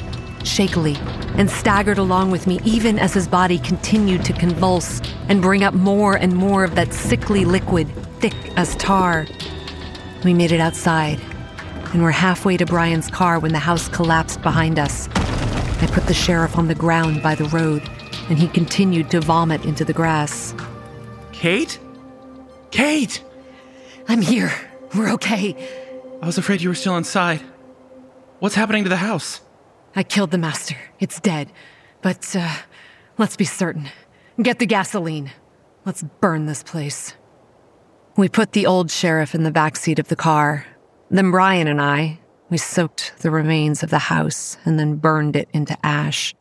shakily, 0.46 0.96
and 1.36 1.50
staggered 1.50 1.98
along 1.98 2.32
with 2.32 2.48
me 2.48 2.60
even 2.64 3.00
as 3.00 3.14
his 3.14 3.28
body 3.28 3.60
continued 3.60 4.24
to 4.26 4.34
convulse 4.34 5.02
and 5.28 5.42
bring 5.42 5.64
up 5.64 5.74
more 5.74 6.16
and 6.16 6.36
more 6.36 6.64
of 6.64 6.76
that 6.76 6.94
sickly 6.94 7.46
liquid, 7.46 7.88
thick 8.20 8.36
as 8.56 8.76
tar. 8.76 9.28
We 10.24 10.34
made 10.34 10.52
it 10.52 10.60
outside, 10.60 11.20
and 11.94 12.02
were 12.02 12.12
halfway 12.12 12.58
to 12.58 12.66
Bryan's 12.66 13.10
car 13.10 13.40
when 13.40 13.52
the 13.52 13.60
house 13.60 13.88
collapsed 13.90 14.42
behind 14.42 14.80
us. 14.80 15.10
I 15.16 15.88
put 15.92 16.08
the 16.08 16.14
sheriff 16.14 16.58
on 16.58 16.68
the 16.68 16.76
ground 16.76 17.22
by 17.22 17.36
the 17.36 17.46
road, 17.46 17.82
and 18.30 18.38
he 18.38 18.48
continued 18.48 19.12
to 19.12 19.22
vomit 19.22 19.66
into 19.66 19.86
the 19.86 19.94
grass. 19.94 20.56
Kate? 21.32 21.80
Kate! 22.72 23.24
I'm 24.08 24.22
here. 24.22 24.52
We're 24.96 25.12
okay. 25.14 25.56
I 26.22 26.26
was 26.26 26.38
afraid 26.38 26.62
you 26.62 26.70
were 26.70 26.76
still 26.76 26.98
inside. 26.98 27.42
What's 28.40 28.56
happening 28.56 28.84
to 28.84 28.90
the 28.90 28.98
house? 28.98 29.42
I 29.96 30.04
killed 30.04 30.32
the 30.32 30.38
master. 30.38 30.76
It's 31.00 31.20
dead. 31.20 31.52
But, 32.02 32.36
uh, 32.36 32.54
let's 33.18 33.38
be 33.38 33.46
certain. 33.46 33.90
Get 34.42 34.60
the 34.60 34.66
gasoline. 34.66 35.32
Let's 35.86 36.04
burn 36.20 36.46
this 36.46 36.64
place. 36.64 37.14
We 38.18 38.28
put 38.28 38.52
the 38.52 38.66
old 38.66 38.92
sheriff 38.92 39.34
in 39.34 39.44
the 39.44 39.52
back 39.52 39.76
seat 39.76 40.00
of 40.00 40.08
the 40.10 40.16
car. 40.16 40.66
Then 41.10 41.32
Bryan 41.32 41.68
and 41.68 41.82
I, 41.82 42.20
we 42.50 42.58
soaked 42.58 43.14
the 43.20 43.32
remains 43.32 43.84
of 43.84 43.90
the 43.90 44.00
house 44.00 44.58
and 44.66 44.80
then 44.80 44.96
burned 44.96 45.36
it 45.36 45.50
into 45.54 45.78
ash. 45.86 46.34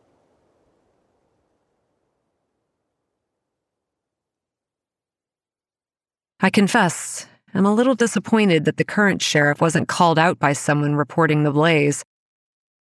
I 6.40 6.50
confess, 6.50 7.26
I'm 7.54 7.64
a 7.64 7.74
little 7.74 7.94
disappointed 7.94 8.64
that 8.66 8.76
the 8.76 8.84
current 8.84 9.22
sheriff 9.22 9.60
wasn't 9.60 9.88
called 9.88 10.18
out 10.18 10.38
by 10.38 10.52
someone 10.52 10.94
reporting 10.94 11.42
the 11.42 11.52
blaze. 11.52 12.04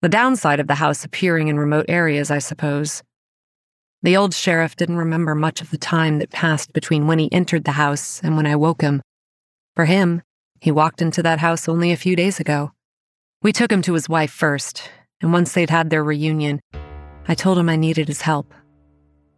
The 0.02 0.08
downside 0.08 0.58
of 0.58 0.66
the 0.66 0.74
house 0.74 1.04
appearing 1.04 1.46
in 1.46 1.60
remote 1.60 1.86
areas, 1.88 2.28
I 2.28 2.38
suppose. 2.38 3.04
The 4.02 4.16
old 4.16 4.34
sheriff 4.34 4.74
didn't 4.74 4.96
remember 4.96 5.36
much 5.36 5.60
of 5.60 5.70
the 5.70 5.78
time 5.78 6.18
that 6.18 6.32
passed 6.32 6.72
between 6.72 7.06
when 7.06 7.20
he 7.20 7.32
entered 7.32 7.62
the 7.62 7.72
house 7.72 8.20
and 8.20 8.36
when 8.36 8.44
I 8.44 8.56
woke 8.56 8.82
him. 8.82 9.00
For 9.76 9.84
him, 9.84 10.22
he 10.60 10.72
walked 10.72 11.02
into 11.02 11.22
that 11.22 11.38
house 11.38 11.68
only 11.68 11.92
a 11.92 11.96
few 11.96 12.16
days 12.16 12.40
ago. 12.40 12.72
We 13.42 13.52
took 13.52 13.70
him 13.70 13.80
to 13.82 13.94
his 13.94 14.08
wife 14.08 14.32
first, 14.32 14.90
and 15.20 15.32
once 15.32 15.52
they'd 15.52 15.70
had 15.70 15.90
their 15.90 16.02
reunion, 16.02 16.60
I 17.28 17.36
told 17.36 17.56
him 17.56 17.68
I 17.68 17.76
needed 17.76 18.08
his 18.08 18.22
help. 18.22 18.52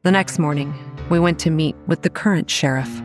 The 0.03 0.11
next 0.11 0.39
morning, 0.39 0.75
we 1.11 1.21
went 1.21 1.39
to 1.41 1.51
meet 1.51 1.77
with 1.87 2.01
the 2.01 2.11
current 2.11 2.51
sheriff. 2.51 3.03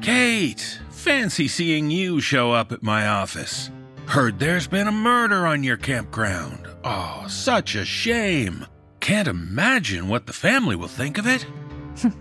Kate, 0.00 0.80
fancy 0.90 1.46
seeing 1.46 1.92
you 1.92 2.20
show 2.20 2.50
up 2.50 2.72
at 2.72 2.82
my 2.82 3.06
office. 3.06 3.70
Heard 4.06 4.40
there's 4.40 4.66
been 4.66 4.88
a 4.88 4.92
murder 4.92 5.46
on 5.46 5.62
your 5.62 5.76
campground. 5.76 6.61
Oh, 6.84 7.24
such 7.28 7.74
a 7.74 7.84
shame. 7.84 8.66
Can't 9.00 9.28
imagine 9.28 10.08
what 10.08 10.26
the 10.26 10.32
family 10.32 10.76
will 10.76 10.88
think 10.88 11.18
of 11.18 11.26
it. 11.26 11.46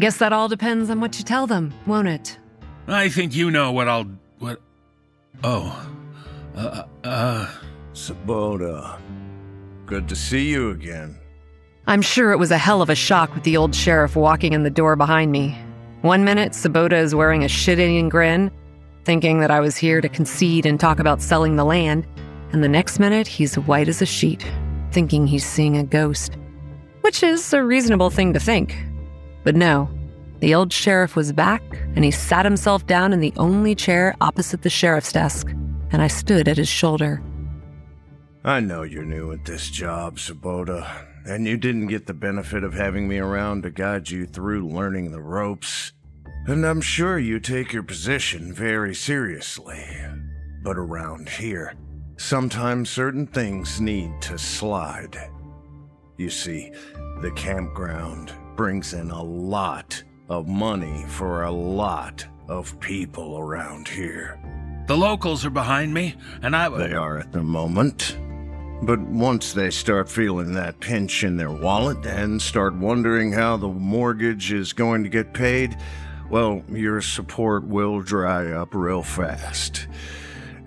Guess 0.00 0.18
that 0.18 0.32
all 0.32 0.48
depends 0.48 0.90
on 0.90 1.00
what 1.00 1.18
you 1.18 1.24
tell 1.24 1.46
them, 1.46 1.72
won't 1.86 2.08
it? 2.08 2.38
I 2.88 3.08
think 3.08 3.34
you 3.34 3.50
know 3.50 3.72
what 3.72 3.88
I'll. 3.88 4.06
What. 4.38 4.60
Oh. 5.44 5.88
Uh. 6.56 6.84
Uh. 7.04 7.46
Sabotta, 8.00 8.98
good 9.84 10.08
to 10.08 10.16
see 10.16 10.48
you 10.48 10.70
again. 10.70 11.18
I'm 11.86 12.00
sure 12.00 12.32
it 12.32 12.38
was 12.38 12.50
a 12.50 12.58
hell 12.58 12.80
of 12.80 12.88
a 12.88 12.94
shock 12.94 13.34
with 13.34 13.44
the 13.44 13.56
old 13.56 13.74
sheriff 13.74 14.16
walking 14.16 14.52
in 14.52 14.62
the 14.62 14.70
door 14.70 14.96
behind 14.96 15.32
me. 15.32 15.58
One 16.02 16.24
minute, 16.24 16.52
Sabotta 16.52 16.94
is 16.94 17.14
wearing 17.14 17.44
a 17.44 17.48
shit 17.48 17.78
eating 17.78 18.08
grin, 18.08 18.50
thinking 19.04 19.40
that 19.40 19.50
I 19.50 19.60
was 19.60 19.76
here 19.76 20.00
to 20.00 20.08
concede 20.08 20.64
and 20.64 20.80
talk 20.80 20.98
about 20.98 21.20
selling 21.20 21.56
the 21.56 21.64
land, 21.64 22.06
and 22.52 22.62
the 22.64 22.68
next 22.68 22.98
minute, 22.98 23.26
he's 23.26 23.56
white 23.56 23.88
as 23.88 24.02
a 24.02 24.06
sheet, 24.06 24.44
thinking 24.90 25.26
he's 25.26 25.46
seeing 25.46 25.76
a 25.76 25.84
ghost. 25.84 26.36
Which 27.02 27.22
is 27.22 27.52
a 27.52 27.62
reasonable 27.62 28.10
thing 28.10 28.32
to 28.32 28.40
think. 28.40 28.76
But 29.44 29.56
no, 29.56 29.88
the 30.40 30.54
old 30.54 30.72
sheriff 30.72 31.16
was 31.16 31.32
back, 31.32 31.62
and 31.94 32.04
he 32.04 32.10
sat 32.10 32.44
himself 32.44 32.86
down 32.86 33.12
in 33.12 33.20
the 33.20 33.32
only 33.36 33.74
chair 33.74 34.14
opposite 34.20 34.62
the 34.62 34.70
sheriff's 34.70 35.12
desk, 35.12 35.48
and 35.92 36.02
I 36.02 36.08
stood 36.08 36.48
at 36.48 36.56
his 36.56 36.68
shoulder. 36.68 37.22
I 38.42 38.60
know 38.60 38.82
you're 38.82 39.04
new 39.04 39.32
at 39.32 39.44
this 39.44 39.68
job, 39.68 40.16
Sabotta, 40.16 41.06
and 41.26 41.46
you 41.46 41.58
didn't 41.58 41.88
get 41.88 42.06
the 42.06 42.14
benefit 42.14 42.64
of 42.64 42.72
having 42.72 43.06
me 43.06 43.18
around 43.18 43.62
to 43.62 43.70
guide 43.70 44.08
you 44.08 44.26
through 44.26 44.68
learning 44.68 45.12
the 45.12 45.20
ropes. 45.20 45.92
And 46.46 46.64
I'm 46.64 46.80
sure 46.80 47.18
you 47.18 47.38
take 47.38 47.72
your 47.72 47.82
position 47.82 48.54
very 48.54 48.94
seriously. 48.94 49.84
But 50.62 50.78
around 50.78 51.28
here, 51.28 51.74
sometimes 52.20 52.90
certain 52.90 53.26
things 53.26 53.80
need 53.80 54.20
to 54.20 54.36
slide. 54.36 55.16
You 56.18 56.28
see, 56.28 56.70
the 57.22 57.30
campground 57.32 58.32
brings 58.56 58.92
in 58.92 59.10
a 59.10 59.22
lot 59.22 60.02
of 60.28 60.46
money 60.46 61.04
for 61.08 61.44
a 61.44 61.50
lot 61.50 62.26
of 62.46 62.78
people 62.78 63.38
around 63.38 63.88
here. 63.88 64.38
The 64.86 64.96
locals 64.96 65.46
are 65.46 65.50
behind 65.50 65.94
me, 65.94 66.14
and 66.42 66.54
I. 66.54 66.68
They 66.68 66.92
are 66.92 67.18
at 67.18 67.32
the 67.32 67.42
moment. 67.42 68.18
But 68.82 69.00
once 69.00 69.54
they 69.54 69.70
start 69.70 70.08
feeling 70.08 70.52
that 70.54 70.80
pinch 70.80 71.24
in 71.24 71.36
their 71.36 71.50
wallet 71.50 72.04
and 72.04 72.40
start 72.40 72.74
wondering 72.74 73.32
how 73.32 73.56
the 73.56 73.68
mortgage 73.68 74.52
is 74.52 74.74
going 74.74 75.04
to 75.04 75.10
get 75.10 75.32
paid, 75.32 75.76
well, 76.28 76.62
your 76.68 77.00
support 77.00 77.66
will 77.66 78.02
dry 78.02 78.52
up 78.52 78.74
real 78.74 79.02
fast. 79.02 79.86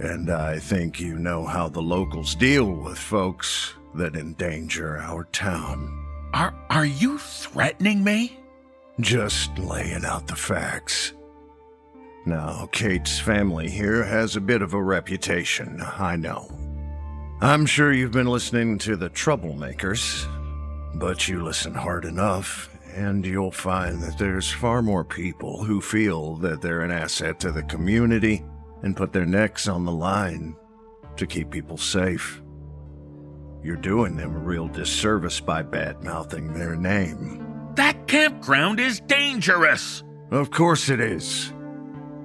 And 0.04 0.30
I 0.30 0.60
think 0.60 1.00
you 1.00 1.18
know 1.18 1.46
how 1.46 1.70
the 1.70 1.82
locals 1.82 2.36
deal 2.36 2.70
with 2.70 2.98
folks 2.98 3.74
that 3.96 4.18
endanger 4.18 4.98
our 4.98 5.24
town. 5.32 6.06
Are 6.34 6.54
are 6.70 6.86
you 6.86 7.18
threatening 7.18 8.04
me? 8.04 8.38
Just 9.00 9.58
laying 9.58 10.04
out 10.04 10.28
the 10.28 10.36
facts. 10.36 11.14
Now, 12.26 12.68
Kate's 12.74 13.18
family 13.18 13.70
here 13.70 14.04
has 14.04 14.36
a 14.36 14.42
bit 14.42 14.62
of 14.62 14.74
a 14.74 14.84
reputation, 14.84 15.82
I 15.82 16.18
know. 16.18 16.52
I'm 17.40 17.66
sure 17.66 17.94
you've 17.94 18.12
been 18.12 18.28
listening 18.28 18.80
to 18.80 18.98
the 18.98 19.10
troublemakers, 19.10 20.28
but 20.96 21.30
you 21.30 21.46
listen 21.46 21.74
hard 21.74 22.04
enough, 22.04 22.70
and 22.94 23.26
you'll 23.26 23.52
find 23.52 24.02
that 24.02 24.18
there's 24.18 24.52
far 24.52 24.82
more 24.82 25.06
people 25.06 25.64
who 25.64 25.80
feel 25.80 26.36
that 26.38 26.62
they're 26.62 26.82
an 26.82 26.92
asset 26.92 27.40
to 27.40 27.54
the 27.54 27.64
community 27.64 28.44
and 28.84 28.96
put 28.96 29.14
their 29.14 29.26
necks 29.26 29.68
on 29.68 29.86
the 29.86 29.92
line 29.92 30.56
to 31.16 31.26
keep 31.26 31.50
people 31.50 31.78
safe. 31.78 32.42
You're 33.64 33.78
doing 33.78 34.18
them 34.18 34.36
a 34.36 34.40
real 34.40 34.68
disservice 34.68 35.40
by 35.40 35.64
bad 35.64 36.04
mouthing 36.04 36.54
their 36.54 36.76
name. 36.76 37.72
That 37.76 38.08
campground 38.08 38.80
is 38.80 39.00
dangerous. 39.00 40.04
Of 40.32 40.52
course 40.52 40.90
it 40.90 41.00
is. 41.00 41.52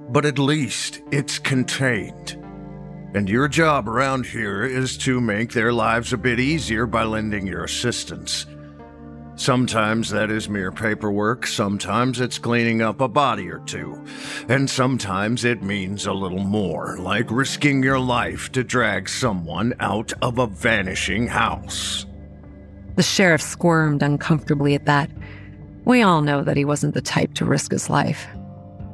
But 0.09 0.25
at 0.25 0.37
least 0.37 1.01
it's 1.11 1.39
contained. 1.39 2.33
And 3.15 3.29
your 3.29 3.47
job 3.47 3.87
around 3.87 4.25
here 4.25 4.63
is 4.63 4.97
to 4.99 5.21
make 5.21 5.53
their 5.53 5.73
lives 5.73 6.13
a 6.13 6.17
bit 6.17 6.39
easier 6.39 6.85
by 6.85 7.03
lending 7.03 7.47
your 7.47 7.63
assistance. 7.63 8.45
Sometimes 9.39 10.09
that 10.09 10.29
is 10.31 10.49
mere 10.49 10.69
paperwork, 10.69 11.47
sometimes 11.47 12.19
it's 12.19 12.37
cleaning 12.37 12.81
up 12.81 12.99
a 12.99 13.07
body 13.07 13.49
or 13.49 13.59
two, 13.59 14.03
and 14.49 14.69
sometimes 14.69 15.45
it 15.45 15.63
means 15.63 16.05
a 16.05 16.11
little 16.11 16.43
more, 16.43 16.97
like 16.99 17.31
risking 17.31 17.81
your 17.81 17.99
life 17.99 18.51
to 18.51 18.65
drag 18.65 19.07
someone 19.07 19.73
out 19.79 20.11
of 20.21 20.39
a 20.39 20.47
vanishing 20.47 21.25
house. 21.25 22.05
The 22.97 23.01
sheriff 23.01 23.41
squirmed 23.41 24.03
uncomfortably 24.03 24.75
at 24.75 24.85
that. 24.87 25.09
We 25.85 26.01
all 26.01 26.21
know 26.21 26.43
that 26.43 26.57
he 26.57 26.65
wasn't 26.65 26.93
the 26.93 27.01
type 27.01 27.33
to 27.35 27.45
risk 27.45 27.71
his 27.71 27.89
life. 27.89 28.27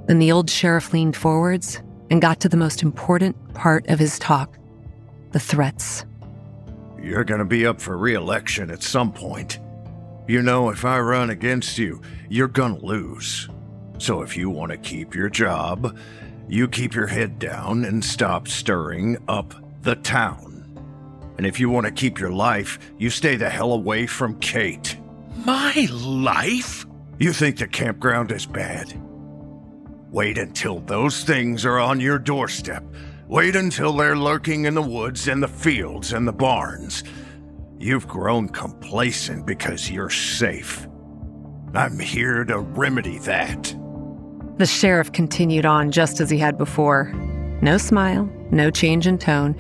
Then 0.05 0.19
the 0.19 0.31
old 0.31 0.51
sheriff 0.51 0.93
leaned 0.93 1.15
forwards 1.15 1.81
and 2.11 2.21
got 2.21 2.39
to 2.41 2.49
the 2.49 2.55
most 2.55 2.83
important 2.83 3.55
part 3.55 3.87
of 3.89 3.97
his 3.97 4.19
talk 4.19 4.59
the 5.31 5.39
threats. 5.39 6.05
You're 7.01 7.23
gonna 7.23 7.45
be 7.45 7.65
up 7.65 7.81
for 7.81 7.97
re 7.97 8.13
election 8.13 8.69
at 8.69 8.83
some 8.83 9.11
point. 9.11 9.57
You 10.27 10.41
know, 10.41 10.69
if 10.69 10.83
I 10.85 10.99
run 10.99 11.29
against 11.29 11.77
you, 11.77 12.01
you're 12.29 12.47
gonna 12.47 12.79
lose. 12.79 13.47
So 13.97 14.21
if 14.21 14.35
you 14.35 14.49
want 14.49 14.71
to 14.71 14.77
keep 14.77 15.13
your 15.13 15.29
job, 15.29 15.97
you 16.47 16.67
keep 16.67 16.95
your 16.95 17.07
head 17.07 17.39
down 17.39 17.85
and 17.85 18.03
stop 18.03 18.47
stirring 18.47 19.17
up 19.27 19.53
the 19.83 19.95
town. 19.95 20.63
And 21.37 21.45
if 21.45 21.59
you 21.59 21.69
want 21.69 21.85
to 21.85 21.91
keep 21.91 22.19
your 22.19 22.31
life, 22.31 22.79
you 22.97 23.09
stay 23.09 23.35
the 23.35 23.49
hell 23.49 23.73
away 23.73 24.07
from 24.07 24.39
Kate. 24.39 24.97
My 25.45 25.87
life? 25.91 26.85
You 27.19 27.31
think 27.31 27.57
the 27.57 27.67
campground 27.67 28.31
is 28.31 28.45
bad? 28.45 28.93
Wait 30.11 30.37
until 30.37 30.79
those 30.79 31.23
things 31.23 31.65
are 31.65 31.79
on 31.79 31.99
your 31.99 32.17
doorstep. 32.17 32.83
Wait 33.27 33.55
until 33.55 33.93
they're 33.93 34.17
lurking 34.17 34.65
in 34.65 34.73
the 34.75 34.81
woods 34.81 35.27
and 35.27 35.41
the 35.41 35.47
fields 35.47 36.13
and 36.13 36.27
the 36.27 36.33
barns. 36.33 37.03
You've 37.79 38.07
grown 38.07 38.49
complacent 38.49 39.45
because 39.45 39.89
you're 39.89 40.09
safe. 40.09 40.87
I'm 41.73 41.99
here 41.99 42.45
to 42.45 42.59
remedy 42.59 43.19
that. 43.19 43.75
The 44.57 44.65
sheriff 44.65 45.11
continued 45.11 45.65
on 45.65 45.91
just 45.91 46.21
as 46.21 46.29
he 46.29 46.37
had 46.37 46.57
before. 46.57 47.11
No 47.61 47.77
smile, 47.77 48.29
no 48.51 48.71
change 48.71 49.07
in 49.07 49.17
tone, 49.17 49.55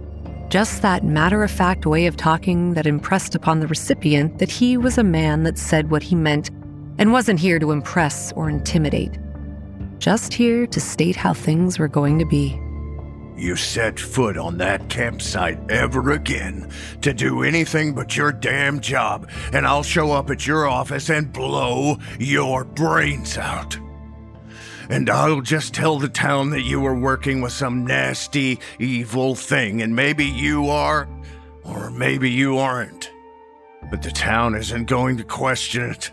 just 0.49 0.81
that 0.81 1.03
matter 1.03 1.43
of 1.43 1.51
fact 1.51 1.85
way 1.85 2.05
of 2.05 2.15
talking 2.15 2.73
that 2.75 2.87
impressed 2.87 3.35
upon 3.35 3.59
the 3.59 3.67
recipient 3.67 4.39
that 4.39 4.49
he 4.49 4.77
was 4.77 4.97
a 4.97 5.03
man 5.03 5.43
that 5.43 5.57
said 5.57 5.91
what 5.91 6.03
he 6.03 6.15
meant 6.15 6.49
and 6.97 7.11
wasn't 7.11 7.39
here 7.39 7.59
to 7.59 7.71
impress 7.71 8.31
or 8.33 8.49
intimidate. 8.49 9.17
Just 9.97 10.33
here 10.33 10.65
to 10.67 10.79
state 10.79 11.15
how 11.15 11.33
things 11.33 11.77
were 11.77 11.89
going 11.89 12.19
to 12.19 12.25
be. 12.25 12.57
You 13.37 13.57
set 13.57 13.99
foot 13.99 14.37
on 14.37 14.57
that 14.59 14.89
campsite 14.89 15.59
ever 15.69 16.11
again 16.11 16.69
to 17.01 17.13
do 17.13 17.43
anything 17.43 17.93
but 17.93 18.15
your 18.15 18.31
damn 18.31 18.79
job, 18.79 19.29
and 19.51 19.67
I'll 19.67 19.83
show 19.83 20.13
up 20.13 20.29
at 20.29 20.47
your 20.47 20.67
office 20.67 21.09
and 21.09 21.33
blow 21.33 21.97
your 22.17 22.63
brains 22.63 23.37
out. 23.37 23.77
And 24.89 25.09
I'll 25.09 25.41
just 25.41 25.73
tell 25.73 25.97
the 25.99 26.07
town 26.07 26.51
that 26.51 26.61
you 26.61 26.79
were 26.79 26.97
working 26.97 27.41
with 27.41 27.51
some 27.51 27.85
nasty, 27.85 28.59
evil 28.79 29.35
thing, 29.35 29.81
and 29.81 29.95
maybe 29.95 30.25
you 30.25 30.69
are, 30.69 31.09
or 31.63 31.89
maybe 31.91 32.29
you 32.29 32.57
aren't. 32.57 33.11
But 33.89 34.01
the 34.01 34.11
town 34.11 34.55
isn't 34.55 34.85
going 34.85 35.17
to 35.17 35.23
question 35.23 35.89
it. 35.89 36.11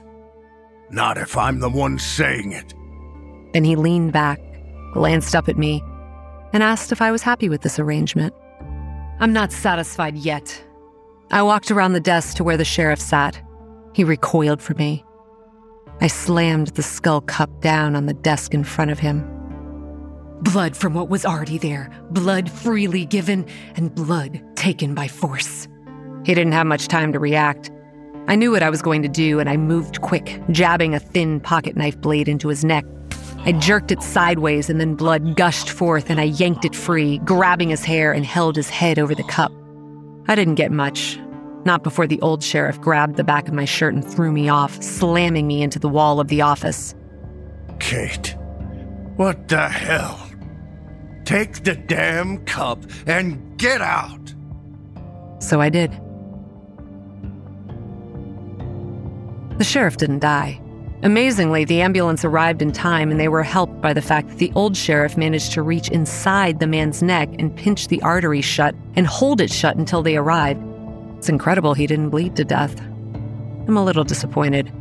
Not 0.90 1.18
if 1.18 1.36
I'm 1.36 1.60
the 1.60 1.70
one 1.70 1.98
saying 1.98 2.52
it. 2.52 2.74
Then 3.52 3.64
he 3.64 3.76
leaned 3.76 4.12
back, 4.12 4.40
glanced 4.92 5.36
up 5.36 5.48
at 5.48 5.58
me, 5.58 5.82
and 6.52 6.62
asked 6.62 6.92
if 6.92 7.02
I 7.02 7.10
was 7.10 7.22
happy 7.22 7.48
with 7.48 7.62
this 7.62 7.78
arrangement. 7.78 8.34
I'm 9.20 9.32
not 9.32 9.52
satisfied 9.52 10.16
yet. 10.16 10.62
I 11.30 11.42
walked 11.42 11.70
around 11.70 11.92
the 11.92 12.00
desk 12.00 12.36
to 12.36 12.44
where 12.44 12.56
the 12.56 12.64
sheriff 12.64 13.00
sat. 13.00 13.40
He 13.94 14.04
recoiled 14.04 14.60
from 14.60 14.76
me. 14.78 15.04
I 16.00 16.08
slammed 16.08 16.68
the 16.68 16.82
skull 16.82 17.20
cup 17.20 17.60
down 17.60 17.94
on 17.94 18.06
the 18.06 18.14
desk 18.14 18.54
in 18.54 18.64
front 18.64 18.90
of 18.90 18.98
him. 18.98 19.28
Blood 20.40 20.76
from 20.76 20.94
what 20.94 21.08
was 21.08 21.24
already 21.24 21.58
there, 21.58 21.88
blood 22.10 22.50
freely 22.50 23.04
given, 23.04 23.46
and 23.76 23.94
blood 23.94 24.42
taken 24.56 24.94
by 24.94 25.06
force. 25.06 25.68
He 26.24 26.34
didn't 26.34 26.52
have 26.52 26.66
much 26.66 26.88
time 26.88 27.12
to 27.12 27.20
react. 27.20 27.70
I 28.26 28.36
knew 28.36 28.50
what 28.50 28.62
I 28.62 28.70
was 28.70 28.82
going 28.82 29.02
to 29.02 29.08
do, 29.08 29.38
and 29.38 29.48
I 29.48 29.56
moved 29.56 30.00
quick, 30.00 30.40
jabbing 30.50 30.94
a 30.94 31.00
thin 31.00 31.40
pocket 31.40 31.76
knife 31.76 32.00
blade 32.00 32.28
into 32.28 32.48
his 32.48 32.64
neck 32.64 32.84
I 33.44 33.52
jerked 33.52 33.90
it 33.90 34.02
sideways 34.02 34.70
and 34.70 34.80
then 34.80 34.94
blood 34.94 35.36
gushed 35.36 35.68
forth 35.68 36.10
and 36.10 36.20
I 36.20 36.24
yanked 36.24 36.64
it 36.64 36.76
free, 36.76 37.18
grabbing 37.18 37.70
his 37.70 37.84
hair 37.84 38.12
and 38.12 38.24
held 38.24 38.54
his 38.54 38.70
head 38.70 39.00
over 39.00 39.14
the 39.14 39.24
cup. 39.24 39.52
I 40.28 40.36
didn't 40.36 40.54
get 40.54 40.70
much. 40.70 41.18
Not 41.64 41.82
before 41.82 42.06
the 42.06 42.20
old 42.20 42.42
sheriff 42.42 42.80
grabbed 42.80 43.16
the 43.16 43.24
back 43.24 43.48
of 43.48 43.54
my 43.54 43.64
shirt 43.64 43.94
and 43.94 44.04
threw 44.04 44.30
me 44.30 44.48
off, 44.48 44.80
slamming 44.80 45.46
me 45.46 45.62
into 45.62 45.78
the 45.78 45.88
wall 45.88 46.20
of 46.20 46.28
the 46.28 46.40
office. 46.40 46.94
Kate, 47.80 48.36
What 49.16 49.48
the 49.48 49.68
hell? 49.68 50.20
Take 51.24 51.64
the 51.64 51.74
damn 51.74 52.44
cup 52.44 52.84
and 53.06 53.58
get 53.58 53.80
out! 53.80 54.34
So 55.40 55.60
I 55.60 55.68
did. 55.68 55.90
The 59.58 59.64
sheriff 59.64 59.96
didn't 59.96 60.20
die. 60.20 60.60
Amazingly, 61.04 61.64
the 61.64 61.80
ambulance 61.80 62.24
arrived 62.24 62.62
in 62.62 62.70
time 62.70 63.10
and 63.10 63.18
they 63.18 63.26
were 63.26 63.42
helped 63.42 63.80
by 63.80 63.92
the 63.92 64.00
fact 64.00 64.28
that 64.28 64.38
the 64.38 64.52
old 64.54 64.76
sheriff 64.76 65.16
managed 65.16 65.50
to 65.52 65.62
reach 65.62 65.88
inside 65.88 66.60
the 66.60 66.66
man's 66.68 67.02
neck 67.02 67.28
and 67.40 67.56
pinch 67.56 67.88
the 67.88 68.00
artery 68.02 68.40
shut 68.40 68.76
and 68.94 69.04
hold 69.04 69.40
it 69.40 69.50
shut 69.50 69.76
until 69.76 70.02
they 70.02 70.16
arrived. 70.16 70.62
It's 71.18 71.28
incredible 71.28 71.74
he 71.74 71.88
didn't 71.88 72.10
bleed 72.10 72.36
to 72.36 72.44
death. 72.44 72.80
I'm 72.80 73.76
a 73.76 73.84
little 73.84 74.04
disappointed. 74.04 74.72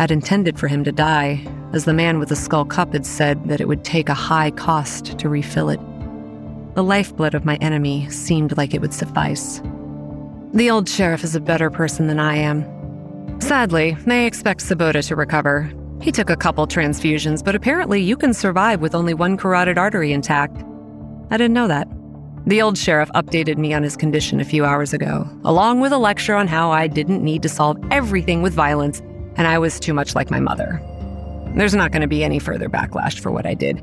I'd 0.00 0.10
intended 0.10 0.58
for 0.58 0.66
him 0.66 0.82
to 0.84 0.92
die, 0.92 1.46
as 1.72 1.84
the 1.84 1.92
man 1.92 2.18
with 2.18 2.30
the 2.30 2.36
skull 2.36 2.64
cup 2.64 2.92
had 2.92 3.06
said 3.06 3.48
that 3.48 3.60
it 3.60 3.68
would 3.68 3.84
take 3.84 4.08
a 4.08 4.14
high 4.14 4.50
cost 4.50 5.18
to 5.18 5.28
refill 5.28 5.70
it. 5.70 5.80
The 6.74 6.82
lifeblood 6.82 7.34
of 7.34 7.44
my 7.44 7.56
enemy 7.56 8.10
seemed 8.10 8.56
like 8.56 8.74
it 8.74 8.80
would 8.80 8.94
suffice. 8.94 9.60
The 10.52 10.70
old 10.70 10.88
sheriff 10.88 11.22
is 11.22 11.36
a 11.36 11.40
better 11.40 11.70
person 11.70 12.08
than 12.08 12.18
I 12.18 12.34
am, 12.36 12.64
Sadly, 13.40 13.96
they 14.06 14.26
expect 14.26 14.60
Sabotta 14.60 15.06
to 15.08 15.16
recover. 15.16 15.72
He 16.00 16.12
took 16.12 16.30
a 16.30 16.36
couple 16.36 16.66
transfusions, 16.66 17.44
but 17.44 17.54
apparently 17.54 18.00
you 18.00 18.16
can 18.16 18.32
survive 18.32 18.80
with 18.80 18.94
only 18.94 19.14
one 19.14 19.36
carotid 19.36 19.76
artery 19.76 20.12
intact. 20.12 20.62
I 21.30 21.36
didn't 21.36 21.54
know 21.54 21.68
that. 21.68 21.88
The 22.46 22.62
old 22.62 22.78
sheriff 22.78 23.10
updated 23.14 23.58
me 23.58 23.74
on 23.74 23.82
his 23.82 23.96
condition 23.96 24.40
a 24.40 24.44
few 24.44 24.64
hours 24.64 24.94
ago, 24.94 25.28
along 25.44 25.80
with 25.80 25.92
a 25.92 25.98
lecture 25.98 26.34
on 26.34 26.48
how 26.48 26.70
I 26.70 26.86
didn't 26.86 27.22
need 27.22 27.42
to 27.42 27.48
solve 27.48 27.76
everything 27.90 28.40
with 28.40 28.54
violence 28.54 29.02
and 29.36 29.46
I 29.46 29.58
was 29.58 29.80
too 29.80 29.94
much 29.94 30.14
like 30.14 30.30
my 30.30 30.40
mother. 30.40 30.80
There's 31.54 31.74
not 31.74 31.92
going 31.92 32.02
to 32.02 32.08
be 32.08 32.22
any 32.24 32.38
further 32.38 32.68
backlash 32.68 33.18
for 33.18 33.30
what 33.30 33.46
I 33.46 33.54
did. 33.54 33.82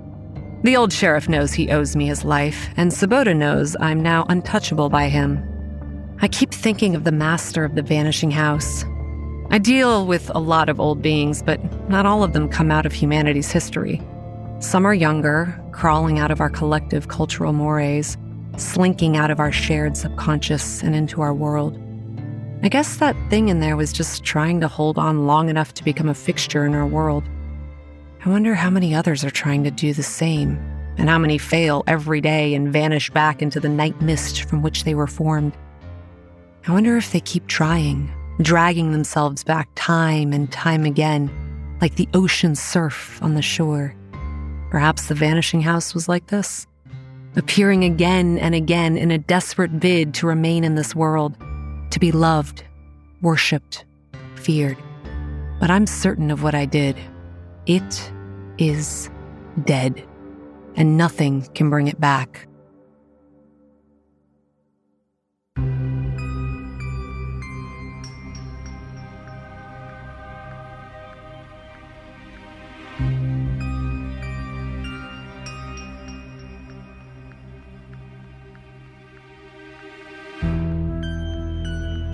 The 0.64 0.76
old 0.76 0.92
sheriff 0.92 1.30
knows 1.30 1.54
he 1.54 1.72
owes 1.72 1.96
me 1.96 2.08
his 2.08 2.24
life, 2.24 2.70
and 2.78 2.92
Sabotta 2.92 3.36
knows 3.36 3.76
I'm 3.80 4.02
now 4.02 4.26
untouchable 4.30 4.90
by 4.90 5.10
him. 5.10 5.44
I 6.22 6.28
keep 6.28 6.52
thinking 6.52 6.96
of 6.96 7.04
the 7.04 7.12
master 7.12 7.64
of 7.64 7.76
the 7.76 7.82
vanishing 7.82 8.32
house, 8.32 8.84
I 9.50 9.60
deal 9.60 10.06
with 10.06 10.30
a 10.36 10.40
lot 10.40 10.68
of 10.68 10.78
old 10.78 11.02
beings, 11.02 11.42
but 11.42 11.62
not 11.90 12.06
all 12.06 12.22
of 12.22 12.34
them 12.34 12.50
come 12.50 12.70
out 12.70 12.86
of 12.86 12.92
humanity's 12.92 13.50
history. 13.50 14.02
Some 14.60 14.86
are 14.86 14.94
younger, 14.94 15.58
crawling 15.72 16.20
out 16.20 16.32
of 16.32 16.42
our 16.42 16.50
collective 16.50 17.08
cultural 17.08 17.54
mores, 17.54 18.18
slinking 18.58 19.16
out 19.16 19.32
of 19.32 19.40
our 19.40 19.54
shared 19.54 19.96
subconscious 19.96 20.84
and 20.84 20.94
into 20.94 21.22
our 21.22 21.34
world. 21.34 21.80
I 22.62 22.68
guess 22.68 22.98
that 22.98 23.16
thing 23.30 23.48
in 23.48 23.62
there 23.62 23.78
was 23.78 23.94
just 23.94 24.26
trying 24.26 24.60
to 24.62 24.68
hold 24.68 24.98
on 24.98 25.28
long 25.28 25.48
enough 25.48 25.74
to 25.76 25.84
become 25.84 26.10
a 26.10 26.14
fixture 26.14 26.66
in 26.66 26.74
our 26.74 26.86
world. 26.86 27.24
I 28.26 28.30
wonder 28.30 28.54
how 28.54 28.70
many 28.70 28.94
others 28.94 29.24
are 29.24 29.30
trying 29.30 29.64
to 29.64 29.72
do 29.72 29.94
the 29.94 30.04
same, 30.04 30.58
and 30.98 31.08
how 31.08 31.20
many 31.20 31.38
fail 31.38 31.86
every 31.88 32.20
day 32.20 32.54
and 32.54 32.74
vanish 32.74 33.10
back 33.12 33.42
into 33.42 33.62
the 33.62 33.70
night 33.70 34.02
mist 34.02 34.44
from 34.50 34.62
which 34.62 34.84
they 34.84 34.94
were 34.94 35.08
formed. 35.08 35.54
I 36.68 36.74
wonder 36.74 36.98
if 36.98 37.14
they 37.14 37.22
keep 37.22 37.48
trying 37.48 38.12
dragging 38.42 38.92
themselves 38.92 39.44
back 39.44 39.70
time 39.76 40.32
and 40.34 40.52
time 40.52 40.86
again, 40.86 41.32
like 41.82 41.96
the 41.96 42.08
ocean 42.14 42.56
surf 42.56 43.20
on 43.22 43.34
the 43.34 43.42
shore. 43.42 43.96
Perhaps 44.70 45.08
the 45.08 45.16
vanishing 45.16 45.62
house 45.62 45.94
was 45.94 46.08
like 46.08 46.28
this, 46.28 46.68
appearing 47.36 47.84
again 47.84 48.38
and 48.38 48.54
again 48.54 48.98
in 48.98 49.12
a 49.12 49.18
desperate 49.18 49.80
bid 49.80 50.14
to 50.16 50.28
remain 50.28 50.64
in 50.64 50.76
this 50.76 50.96
world, 50.96 51.38
to 51.92 52.00
be 52.00 52.12
loved, 52.12 52.64
worshipped, 53.22 53.86
feared. 54.36 54.78
But 55.60 55.72
I'm 55.72 55.88
certain 55.88 56.30
of 56.30 56.44
what 56.44 56.54
I 56.54 56.66
did. 56.66 56.98
It 57.66 58.12
is 58.58 59.10
dead, 59.66 60.06
and 60.76 60.98
nothing 60.98 61.42
can 61.56 61.70
bring 61.70 61.88
it 61.88 62.00
back. 62.00 62.48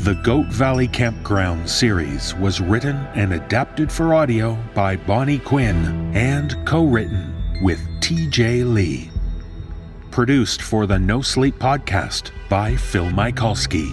The 0.03 0.15
Goat 0.15 0.47
Valley 0.47 0.89
Campground 0.89 1.69
series 1.69 2.35
was 2.35 2.59
written 2.59 2.97
and 3.15 3.31
adapted 3.31 3.89
for 3.89 4.13
audio 4.13 4.61
by 4.75 4.97
Bonnie 4.97 5.39
Quinn 5.39 6.13
and 6.13 6.57
co 6.67 6.83
written 6.83 7.33
with 7.61 7.79
TJ 8.01 8.65
Lea. 8.73 9.09
Produced 10.11 10.61
for 10.61 10.85
the 10.85 10.99
No 10.99 11.21
Sleep 11.21 11.57
podcast 11.57 12.31
by 12.49 12.75
Phil 12.75 13.05
Michalski. 13.11 13.87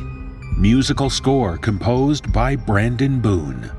Musical 0.59 1.11
score 1.11 1.57
composed 1.57 2.33
by 2.33 2.57
Brandon 2.57 3.21
Boone. 3.21 3.71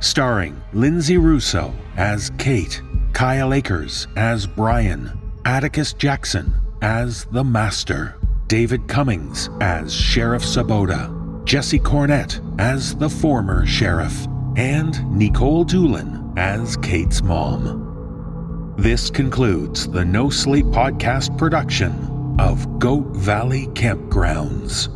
Starring 0.00 0.60
Linsay 0.74 1.22
Rousseau 1.22 1.72
as 1.96 2.32
Kate, 2.38 2.82
Kyle 3.12 3.54
Akers 3.54 4.08
as 4.16 4.48
Bryan, 4.48 5.16
Atticus 5.44 5.92
Jackson 5.92 6.52
as 6.82 7.24
the 7.26 7.44
Master, 7.44 8.16
David 8.48 8.88
Cummings 8.88 9.48
as 9.60 9.94
Sheriff 9.94 10.42
Sabotta. 10.42 11.15
Jesse 11.46 11.78
Cornett 11.78 12.40
as 12.60 12.96
the 12.96 13.08
former 13.08 13.64
sheriff, 13.64 14.26
and 14.56 14.94
Nikolle 15.16 15.62
Doolin 15.62 16.32
as 16.36 16.76
Kate's 16.78 17.22
mom. 17.22 18.74
This 18.76 19.10
concludes 19.10 19.86
the 19.86 20.04
No 20.04 20.28
Sleep 20.28 20.66
Podcast 20.66 21.38
production 21.38 22.34
of 22.40 22.80
Goat 22.80 23.14
Valley 23.14 23.68
Campgrounds. 23.68 24.88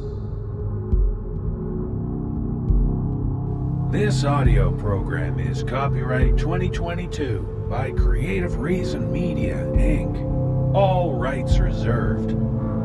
This 3.93 4.25
audio 4.25 4.73
program 4.73 5.39
is 5.39 5.63
copyright 5.63 6.37
2022 6.37 7.69
by 7.71 7.93
Creative 7.93 8.59
Reason 8.59 9.13
Media, 9.13 9.55
Inc. 9.75 10.75
All 10.75 11.15
rights 11.15 11.59
reserved. 11.59 12.35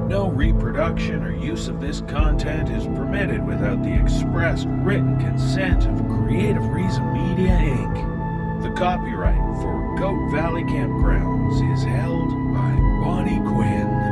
No 0.07 0.29
reproduction 0.29 1.23
or 1.23 1.35
use 1.35 1.67
of 1.67 1.81
this 1.81 2.01
content 2.01 2.69
is 2.69 2.85
permitted 2.85 3.43
without 3.43 3.81
the 3.81 3.99
express 3.99 4.63
written 4.65 5.19
consent 5.19 5.87
of 5.87 6.07
Creative 6.07 6.63
Reason 6.63 7.11
Media 7.11 7.49
Inc. 7.49 8.61
The 8.61 8.69
copyright 8.79 9.61
for 9.63 9.95
Goat 9.97 10.29
Valley 10.31 10.63
Campgrounds 10.65 11.73
is 11.73 11.83
held 11.83 12.29
by 12.53 12.71
Bonnie 13.03 13.41
Quinn. 13.49 14.04